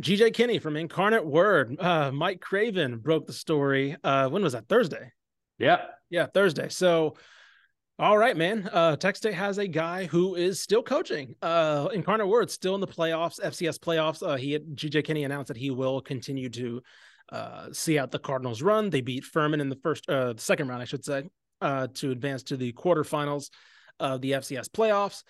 [0.02, 1.80] GJ Kinney from Incarnate Word.
[1.80, 3.98] Uh, Mike Craven broke the story.
[4.04, 4.68] Uh, when was that?
[4.68, 5.12] Thursday.
[5.58, 5.82] Yeah.
[6.10, 6.70] Yeah, Thursday.
[6.70, 7.18] So,
[7.98, 8.70] all right, man.
[8.72, 11.36] Uh, Texas State has a guy who is still coaching.
[11.42, 14.26] Uh, Incarnate Word still in the playoffs, FCS playoffs.
[14.26, 16.82] Uh, he had, GJ Kinney announced that he will continue to
[17.32, 18.90] uh, see out the Cardinals run.
[18.90, 21.30] They beat Furman in the first, uh, the second round, I should say,
[21.62, 23.50] uh, to advance to the quarterfinals
[24.00, 25.24] of the FCS playoffs.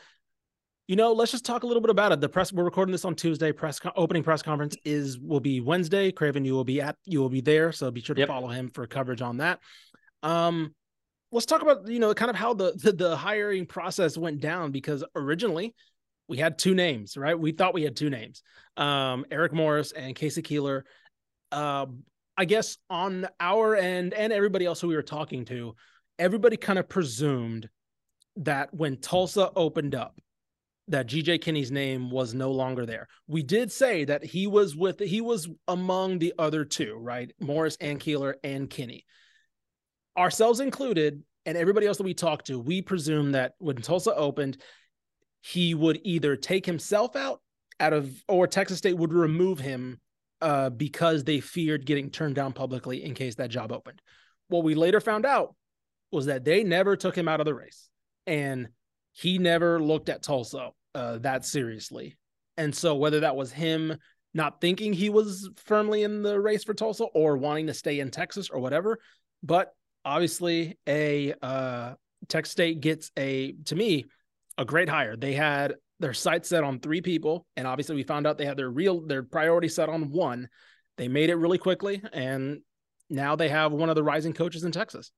[0.87, 2.19] You know, let's just talk a little bit about it.
[2.19, 3.51] The press we're recording this on Tuesday.
[3.51, 6.11] Press opening press conference is will be Wednesday.
[6.11, 8.27] Craven, you will be at you will be there, so be sure to yep.
[8.27, 9.59] follow him for coverage on that.
[10.23, 10.73] Um,
[11.31, 14.71] let's talk about you know kind of how the, the the hiring process went down
[14.71, 15.75] because originally
[16.27, 17.37] we had two names, right?
[17.37, 18.41] We thought we had two names,
[18.75, 20.85] um, Eric Morris and Casey Keeler.
[21.51, 21.87] Uh,
[22.37, 25.75] I guess on our end and everybody else who we were talking to,
[26.17, 27.69] everybody kind of presumed
[28.37, 30.17] that when Tulsa opened up,
[30.87, 33.07] that GJ Kinney's name was no longer there.
[33.27, 37.31] We did say that he was with he was among the other two, right?
[37.39, 39.05] Morris and Keeler and Kinney.
[40.17, 44.57] Ourselves included, and everybody else that we talked to, we presume that when Tulsa opened,
[45.41, 47.41] he would either take himself out
[47.79, 49.99] out of or Texas State would remove him
[50.41, 54.01] uh, because they feared getting turned down publicly in case that job opened.
[54.47, 55.55] What we later found out
[56.11, 57.89] was that they never took him out of the race
[58.25, 58.69] and
[59.11, 62.17] he never looked at Tulsa uh, that seriously.
[62.57, 63.97] And so whether that was him
[64.33, 68.11] not thinking he was firmly in the race for Tulsa or wanting to stay in
[68.11, 68.99] Texas or whatever,
[69.43, 69.73] but
[70.05, 71.93] obviously a uh,
[72.27, 74.05] Texas State gets a to me
[74.57, 75.15] a great hire.
[75.15, 78.57] They had their sights set on three people, and obviously we found out they had
[78.57, 80.47] their real their priority set on one.
[80.97, 82.61] They made it really quickly, and
[83.09, 85.11] now they have one of the rising coaches in Texas.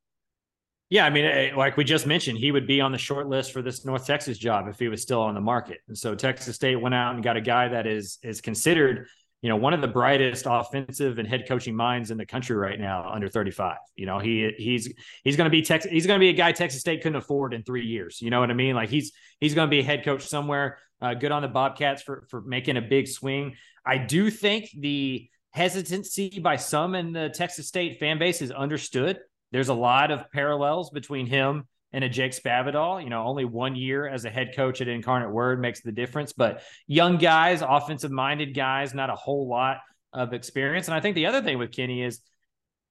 [0.90, 3.54] Yeah, I mean, eh, like we just mentioned, he would be on the short list
[3.54, 5.80] for this North Texas job if he was still on the market.
[5.88, 9.08] And so Texas State went out and got a guy that is is considered,
[9.42, 12.80] you know, one of the brightest offensive and head coaching minds in the country right
[12.80, 13.78] now, under 35.
[13.96, 15.92] You know, he he's he's going to be Texas.
[15.92, 18.22] He's going to be a guy Texas State couldn't afford in three years.
[18.22, 18.76] You know what I mean?
[18.76, 20.78] Like he's he's going to be a head coach somewhere.
[21.02, 23.56] Uh, good on the Bobcats for for making a big swing.
[23.84, 29.20] I do think the hesitancy by some in the Texas State fan base is understood
[29.52, 33.04] there's a lot of parallels between him and a Jake Spavital.
[33.04, 36.34] You know, only one year as a head coach at Incarnate Word makes the difference,
[36.34, 39.78] but young guys, offensive minded guys, not a whole lot
[40.14, 40.88] of experience.
[40.88, 42.22] And I think the other thing with Kinney is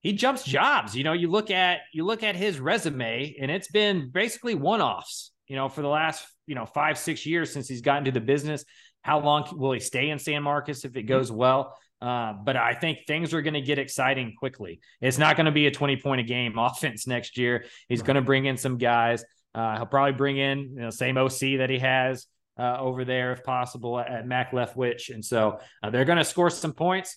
[0.00, 0.96] he jumps jobs.
[0.96, 4.80] You know, you look at you look at his resume, and it's been basically one
[4.80, 5.32] offs.
[5.46, 8.20] You know, for the last you know five six years since he's gotten to the
[8.20, 8.64] business.
[9.02, 11.08] How long will he stay in San Marcos if it mm-hmm.
[11.08, 11.76] goes well?
[12.00, 14.80] Uh, but I think things are going to get exciting quickly.
[15.00, 17.64] It's not going to be a 20 point a game offense next year.
[17.88, 18.06] He's right.
[18.06, 19.24] going to bring in some guys.
[19.54, 22.26] Uh, he'll probably bring in you know same OC that he has
[22.58, 26.50] uh, over there if possible at Mack Leftwich, and so uh, they're going to score
[26.50, 27.16] some points.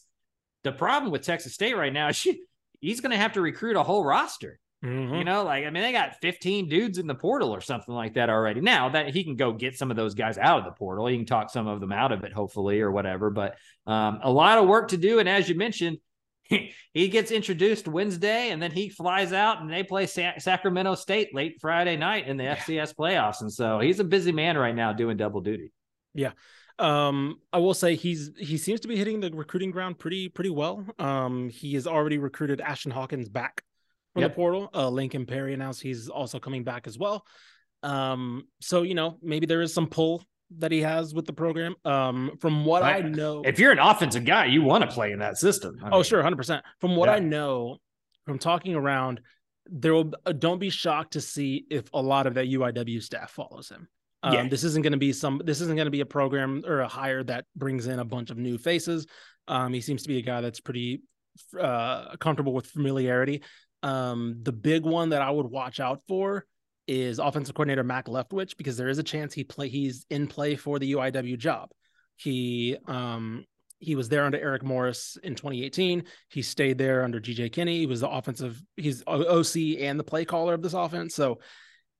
[0.63, 2.41] The problem with Texas State right now is she,
[2.81, 4.59] he's going to have to recruit a whole roster.
[4.83, 5.15] Mm-hmm.
[5.15, 8.15] You know, like I mean, they got 15 dudes in the portal or something like
[8.15, 8.59] that already.
[8.59, 11.15] Now that he can go get some of those guys out of the portal, he
[11.15, 13.29] can talk some of them out of it, hopefully, or whatever.
[13.29, 13.55] But
[13.87, 15.19] um, a lot of work to do.
[15.19, 15.99] And as you mentioned,
[16.93, 21.33] he gets introduced Wednesday, and then he flies out, and they play Sa- Sacramento State
[21.33, 22.57] late Friday night in the yeah.
[22.57, 23.39] FCS playoffs.
[23.39, 25.71] And so he's a busy man right now doing double duty.
[26.13, 26.31] Yeah.
[26.77, 30.49] Um, I will say he's he seems to be hitting the recruiting ground pretty pretty
[30.49, 30.83] well.
[30.99, 33.63] Um, he has already recruited Ashton Hawkins back
[34.13, 34.31] from yep.
[34.31, 34.69] the portal.
[34.73, 37.25] Uh, Lincoln Perry announced he's also coming back as well.
[37.81, 40.23] Um, so you know maybe there is some pull
[40.59, 41.75] that he has with the program.
[41.83, 45.11] Um, from what I, I know, if you're an offensive guy, you want to play
[45.11, 45.79] in that system.
[45.83, 46.63] I oh, mean, sure, hundred percent.
[46.79, 47.15] From what yeah.
[47.15, 47.77] I know,
[48.25, 49.19] from talking around,
[49.65, 53.31] there will uh, don't be shocked to see if a lot of that UIW staff
[53.31, 53.87] follows him.
[54.21, 54.47] Um, yeah.
[54.47, 55.41] This isn't going to be some.
[55.43, 58.29] This isn't going to be a program or a hire that brings in a bunch
[58.29, 59.05] of new faces.
[59.47, 61.01] Um, he seems to be a guy that's pretty
[61.59, 63.43] uh, comfortable with familiarity.
[63.83, 66.45] Um, the big one that I would watch out for
[66.87, 70.55] is offensive coordinator Mack Leftwich because there is a chance he play he's in play
[70.55, 71.69] for the UIW job.
[72.15, 73.45] He um
[73.83, 76.05] he was there under Eric Morris in 2018.
[76.29, 77.79] He stayed there under GJ Kinney.
[77.79, 81.13] He was the offensive, he's OC and the play caller of this offense.
[81.13, 81.39] So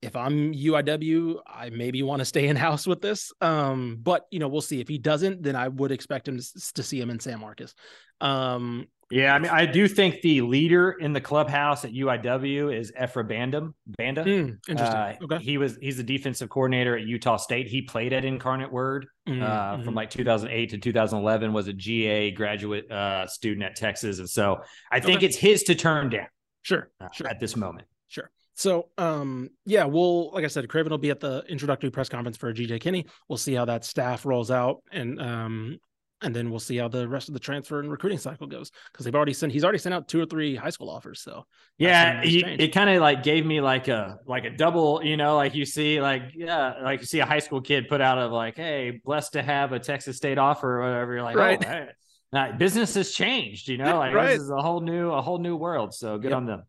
[0.01, 3.31] if I'm UIW, I maybe want to stay in house with this.
[3.41, 4.79] Um, but you know, we'll see.
[4.79, 7.73] If he doesn't, then I would expect him to, to see him in San Marcos.
[8.21, 12.91] Um, yeah, I mean, I do think the leader in the clubhouse at UIW is
[12.91, 13.73] Ephra Bandom.
[13.85, 14.23] Banda.
[14.23, 14.97] Mm, interesting.
[14.97, 15.37] Uh, okay.
[15.39, 17.67] He was he's the defensive coordinator at Utah State.
[17.67, 19.83] He played at Incarnate Word mm, uh, mm-hmm.
[19.83, 21.53] from like 2008 to 2011.
[21.53, 24.61] Was a GA graduate uh, student at Texas, and so
[24.91, 25.27] I think okay.
[25.27, 26.27] it's his to turn down.
[26.63, 27.27] Sure, uh, sure.
[27.27, 27.87] At this moment.
[28.07, 28.29] Sure.
[28.55, 32.37] So, um, yeah, we'll like I said, Craven will be at the introductory press conference
[32.37, 33.05] for GJ Kinney.
[33.27, 35.79] We'll see how that staff rolls out, and um,
[36.23, 39.05] and then we'll see how the rest of the transfer and recruiting cycle goes because
[39.05, 41.45] they've already sent he's already sent out two or three high school offers so
[41.77, 45.35] yeah he, it kind of like gave me like a like a double you know
[45.35, 48.31] like you see like yeah like you see a high school kid put out of
[48.31, 51.65] like hey blessed to have a texas state offer or whatever you're like oh, right.
[51.65, 51.87] oh
[52.31, 54.29] now, business has changed you know like right.
[54.29, 56.37] this is a whole new a whole new world so good yep.
[56.37, 56.63] on them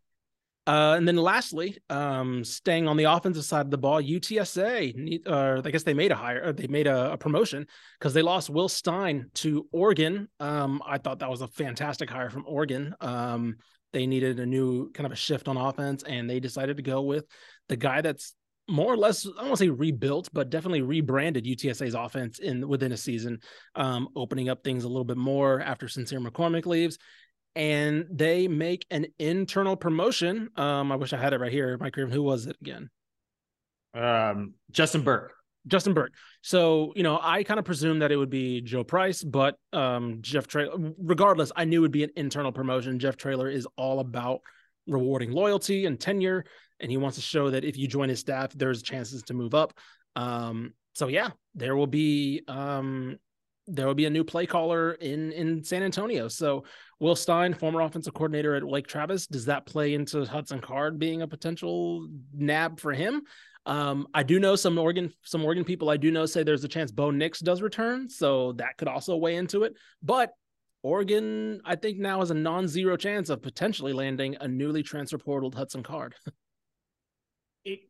[0.66, 5.62] uh, and then lastly, um, staying on the offensive side of the ball, UTSA, uh,
[5.62, 7.66] I guess they made a hire, they made a, a promotion
[7.98, 10.28] because they lost Will Stein to Oregon.
[10.40, 12.94] Um, I thought that was a fantastic hire from Oregon.
[13.00, 13.56] Um,
[13.92, 17.02] they needed a new kind of a shift on offense, and they decided to go
[17.02, 17.26] with
[17.68, 18.34] the guy that's
[18.66, 22.96] more or less, I to say rebuilt, but definitely rebranded UTSA's offense in within a
[22.96, 23.40] season,
[23.74, 26.98] um, opening up things a little bit more after Sincere McCormick leaves.
[27.57, 30.50] And they make an internal promotion.
[30.57, 32.12] Um, I wish I had it right here, Mike Craven.
[32.12, 32.90] Who was it again?
[33.94, 35.32] Um, Justin Burke.
[35.66, 36.12] Justin Burke.
[36.42, 40.18] So, you know, I kind of presumed that it would be Joe Price, but um,
[40.20, 42.98] Jeff Traylor, regardless, I knew it would be an internal promotion.
[42.98, 44.40] Jeff Traylor is all about
[44.86, 46.44] rewarding loyalty and tenure,
[46.80, 49.55] and he wants to show that if you join his staff, there's chances to move
[49.55, 49.78] up.
[50.16, 53.18] Um, so yeah, there will be um,
[53.66, 56.28] there will be a new play caller in in San Antonio.
[56.28, 56.64] So
[57.05, 61.20] Will Stein, former offensive coordinator at Lake Travis, does that play into Hudson Card being
[61.20, 63.24] a potential nab for him?
[63.66, 66.68] Um, I do know some Oregon, some Oregon people I do know say there's a
[66.68, 69.74] chance Bo Nix does return, so that could also weigh into it.
[70.02, 70.30] But
[70.82, 75.55] Oregon, I think now has a non-zero chance of potentially landing a newly transfer portaled
[75.55, 76.14] Hudson Card.
[77.66, 77.80] it,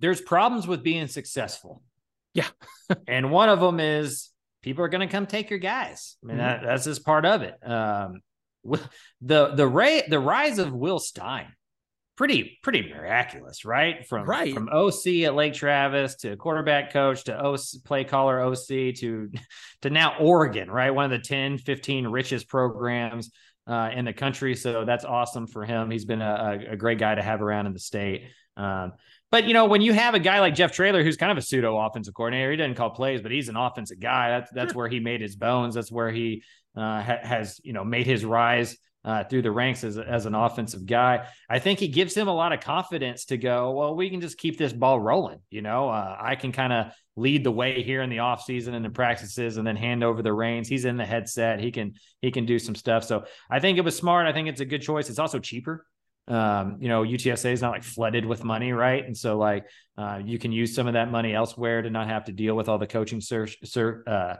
[0.00, 1.84] there's problems with being successful.
[2.32, 2.48] Yeah,
[3.06, 4.33] and one of them is
[4.64, 6.16] people are going to come take your guys.
[6.24, 6.46] I mean, mm-hmm.
[6.46, 7.54] that, that's just part of it.
[7.62, 8.22] Um,
[9.20, 11.52] the the ray the rise of Will Stein
[12.16, 14.06] pretty pretty miraculous, right?
[14.06, 14.54] From right.
[14.54, 19.30] from OC at Lake Travis to quarterback coach to OC play caller OC to
[19.82, 20.90] to now Oregon, right?
[20.90, 23.30] One of the 10, 15 richest programs
[23.66, 24.54] uh, in the country.
[24.54, 25.90] So that's awesome for him.
[25.90, 28.30] He's been a, a great guy to have around in the state.
[28.56, 28.92] Um,
[29.34, 31.42] but you know, when you have a guy like Jeff Traylor, who's kind of a
[31.42, 34.28] pseudo offensive coordinator, he doesn't call plays, but he's an offensive guy.
[34.28, 34.82] That's that's sure.
[34.82, 35.74] where he made his bones.
[35.74, 36.44] That's where he
[36.76, 40.36] uh, ha- has you know made his rise uh, through the ranks as, as an
[40.36, 41.26] offensive guy.
[41.50, 44.38] I think he gives him a lot of confidence to go, well, we can just
[44.38, 45.40] keep this ball rolling.
[45.50, 48.84] You know, uh, I can kind of lead the way here in the offseason and
[48.84, 50.68] the practices and then hand over the reins.
[50.68, 51.60] He's in the headset.
[51.60, 53.02] He can, he can do some stuff.
[53.02, 54.26] So I think it was smart.
[54.26, 55.10] I think it's a good choice.
[55.10, 55.86] It's also cheaper.
[56.26, 59.04] Um, you know, UTSA is not like flooded with money, right?
[59.04, 59.66] And so like
[59.98, 62.68] uh, you can use some of that money elsewhere to not have to deal with
[62.68, 64.36] all the coaching search, search uh,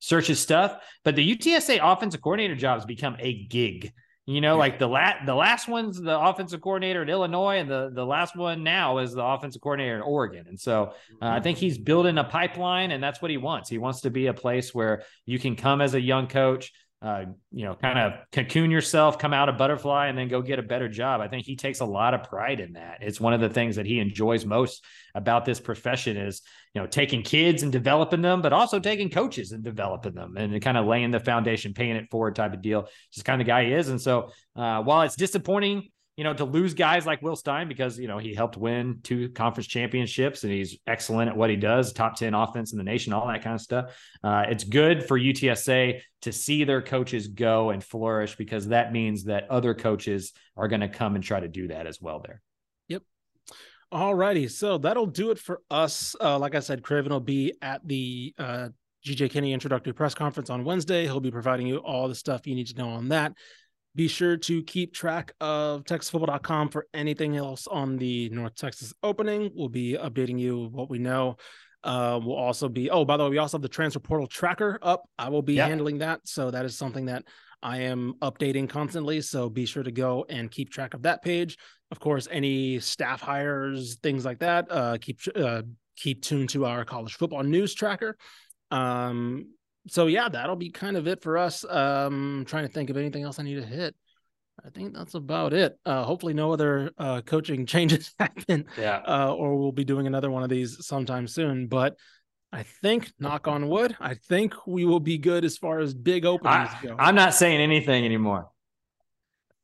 [0.00, 0.76] searches stuff.
[1.04, 3.92] But the UTSA offensive coordinator job has become a gig
[4.28, 7.90] you know, like the last the last one's the offensive coordinator at Illinois, and the
[7.94, 10.44] the last one now is the offensive coordinator in Oregon.
[10.48, 13.70] And so uh, I think he's building a pipeline, and that's what he wants.
[13.70, 17.24] He wants to be a place where you can come as a young coach, uh,
[17.52, 20.62] you know, kind of cocoon yourself, come out a butterfly, and then go get a
[20.62, 21.20] better job.
[21.20, 22.98] I think he takes a lot of pride in that.
[23.02, 24.84] It's one of the things that he enjoys most
[25.14, 26.42] about this profession is,
[26.74, 30.60] you know, taking kids and developing them, but also taking coaches and developing them and
[30.60, 32.88] kind of laying the foundation, paying it forward type of deal.
[33.12, 33.88] Just kind of guy he is.
[33.88, 37.96] And so uh, while it's disappointing you know, to lose guys like Will Stein because,
[37.96, 41.92] you know, he helped win two conference championships and he's excellent at what he does,
[41.92, 43.96] top 10 offense in the nation, all that kind of stuff.
[44.24, 49.26] Uh, it's good for UTSA to see their coaches go and flourish because that means
[49.26, 52.42] that other coaches are going to come and try to do that as well there.
[52.88, 53.02] Yep.
[53.92, 54.48] All righty.
[54.48, 56.16] So that'll do it for us.
[56.20, 58.70] Uh, like I said, Craven will be at the uh,
[59.06, 61.04] GJ Kinney introductory press conference on Wednesday.
[61.04, 63.34] He'll be providing you all the stuff you need to know on that.
[63.98, 69.50] Be sure to keep track of TexasFootball.com for anything else on the North Texas opening.
[69.56, 71.36] We'll be updating you what we know.
[71.82, 74.78] Uh, we'll also be, oh, by the way, we also have the transfer portal tracker
[74.82, 75.02] up.
[75.18, 75.70] I will be yep.
[75.70, 76.20] handling that.
[76.28, 77.24] So that is something that
[77.60, 79.20] I am updating constantly.
[79.20, 81.58] So be sure to go and keep track of that page.
[81.90, 85.62] Of course, any staff hires, things like that, uh, keep uh,
[85.96, 88.16] keep tuned to our college football news tracker.
[88.70, 89.54] Um,
[89.88, 91.64] so yeah, that'll be kind of it for us.
[91.68, 93.94] Um, trying to think of anything else I need to hit.
[94.64, 95.78] I think that's about it.
[95.86, 98.66] Uh, hopefully, no other uh, coaching changes happen.
[98.78, 99.00] Yeah.
[99.06, 101.68] Uh, or we'll be doing another one of these sometime soon.
[101.68, 101.96] But
[102.52, 106.24] I think, knock on wood, I think we will be good as far as big
[106.24, 106.96] openings I, go.
[106.98, 108.48] I'm not saying anything anymore.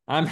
[0.07, 0.29] I'm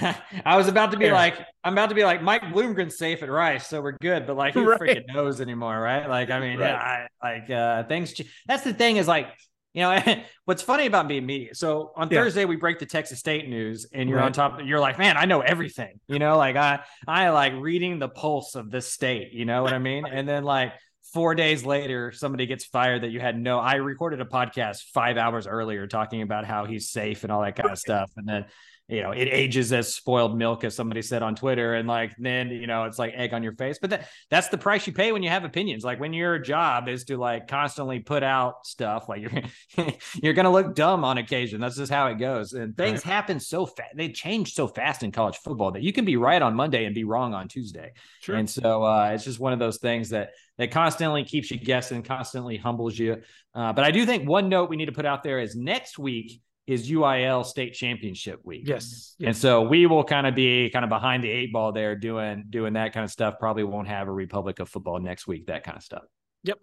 [0.44, 3.30] I was about to be like I'm about to be like Mike Bloomgren's safe at
[3.30, 4.26] Rice, so we're good.
[4.26, 4.80] But like who right.
[4.80, 6.08] freaking knows anymore, right?
[6.08, 6.74] Like I mean, right.
[6.74, 8.14] I, like uh things.
[8.46, 9.28] That's the thing is like
[9.74, 10.02] you know
[10.44, 11.54] what's funny about being media.
[11.54, 12.20] So on yeah.
[12.20, 14.26] Thursday we break the Texas State news, and you're right.
[14.26, 14.60] on top.
[14.64, 16.00] You're like, man, I know everything.
[16.08, 19.32] You know, like I I like reading the pulse of this state.
[19.32, 20.04] You know what I mean?
[20.04, 20.72] And then like
[21.12, 23.60] four days later, somebody gets fired that you had no.
[23.60, 27.54] I recorded a podcast five hours earlier talking about how he's safe and all that
[27.54, 28.46] kind of stuff, and then
[28.88, 31.74] you know, it ages as spoiled milk, as somebody said on Twitter.
[31.74, 33.78] And like, then, you know, it's like egg on your face.
[33.80, 35.84] But that, that's the price you pay when you have opinions.
[35.84, 39.86] Like when your job is to like constantly put out stuff, like you're,
[40.22, 41.60] you're going to look dumb on occasion.
[41.60, 42.52] That's just how it goes.
[42.52, 43.14] And things right.
[43.14, 43.96] happen so fast.
[43.96, 46.94] They change so fast in college football that you can be right on Monday and
[46.94, 47.92] be wrong on Tuesday.
[48.20, 48.36] Sure.
[48.36, 52.02] And so uh, it's just one of those things that, that constantly keeps you guessing,
[52.02, 53.22] constantly humbles you.
[53.54, 55.98] Uh, but I do think one note we need to put out there is next
[55.98, 58.62] week, is UIL state championship week.
[58.66, 59.16] Yes.
[59.20, 62.44] And so we will kind of be kind of behind the eight ball there doing
[62.50, 63.34] doing that kind of stuff.
[63.40, 66.04] Probably won't have a Republic of Football next week, that kind of stuff.
[66.44, 66.58] Yep.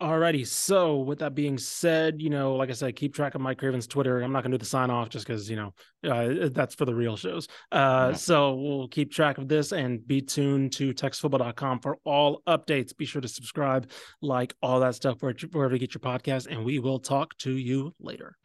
[0.00, 0.46] Alrighty.
[0.46, 3.86] So with that being said, you know, like I said, keep track of Mike Craven's
[3.86, 4.22] Twitter.
[4.22, 5.74] I'm not gonna do the sign off just because you know
[6.10, 7.48] uh, that's for the real shows.
[7.70, 12.96] Uh, so we'll keep track of this and be tuned to texasfootball.com for all updates.
[12.96, 13.90] Be sure to subscribe,
[14.22, 17.94] like all that stuff wherever you get your podcast, and we will talk to you
[18.00, 18.36] later.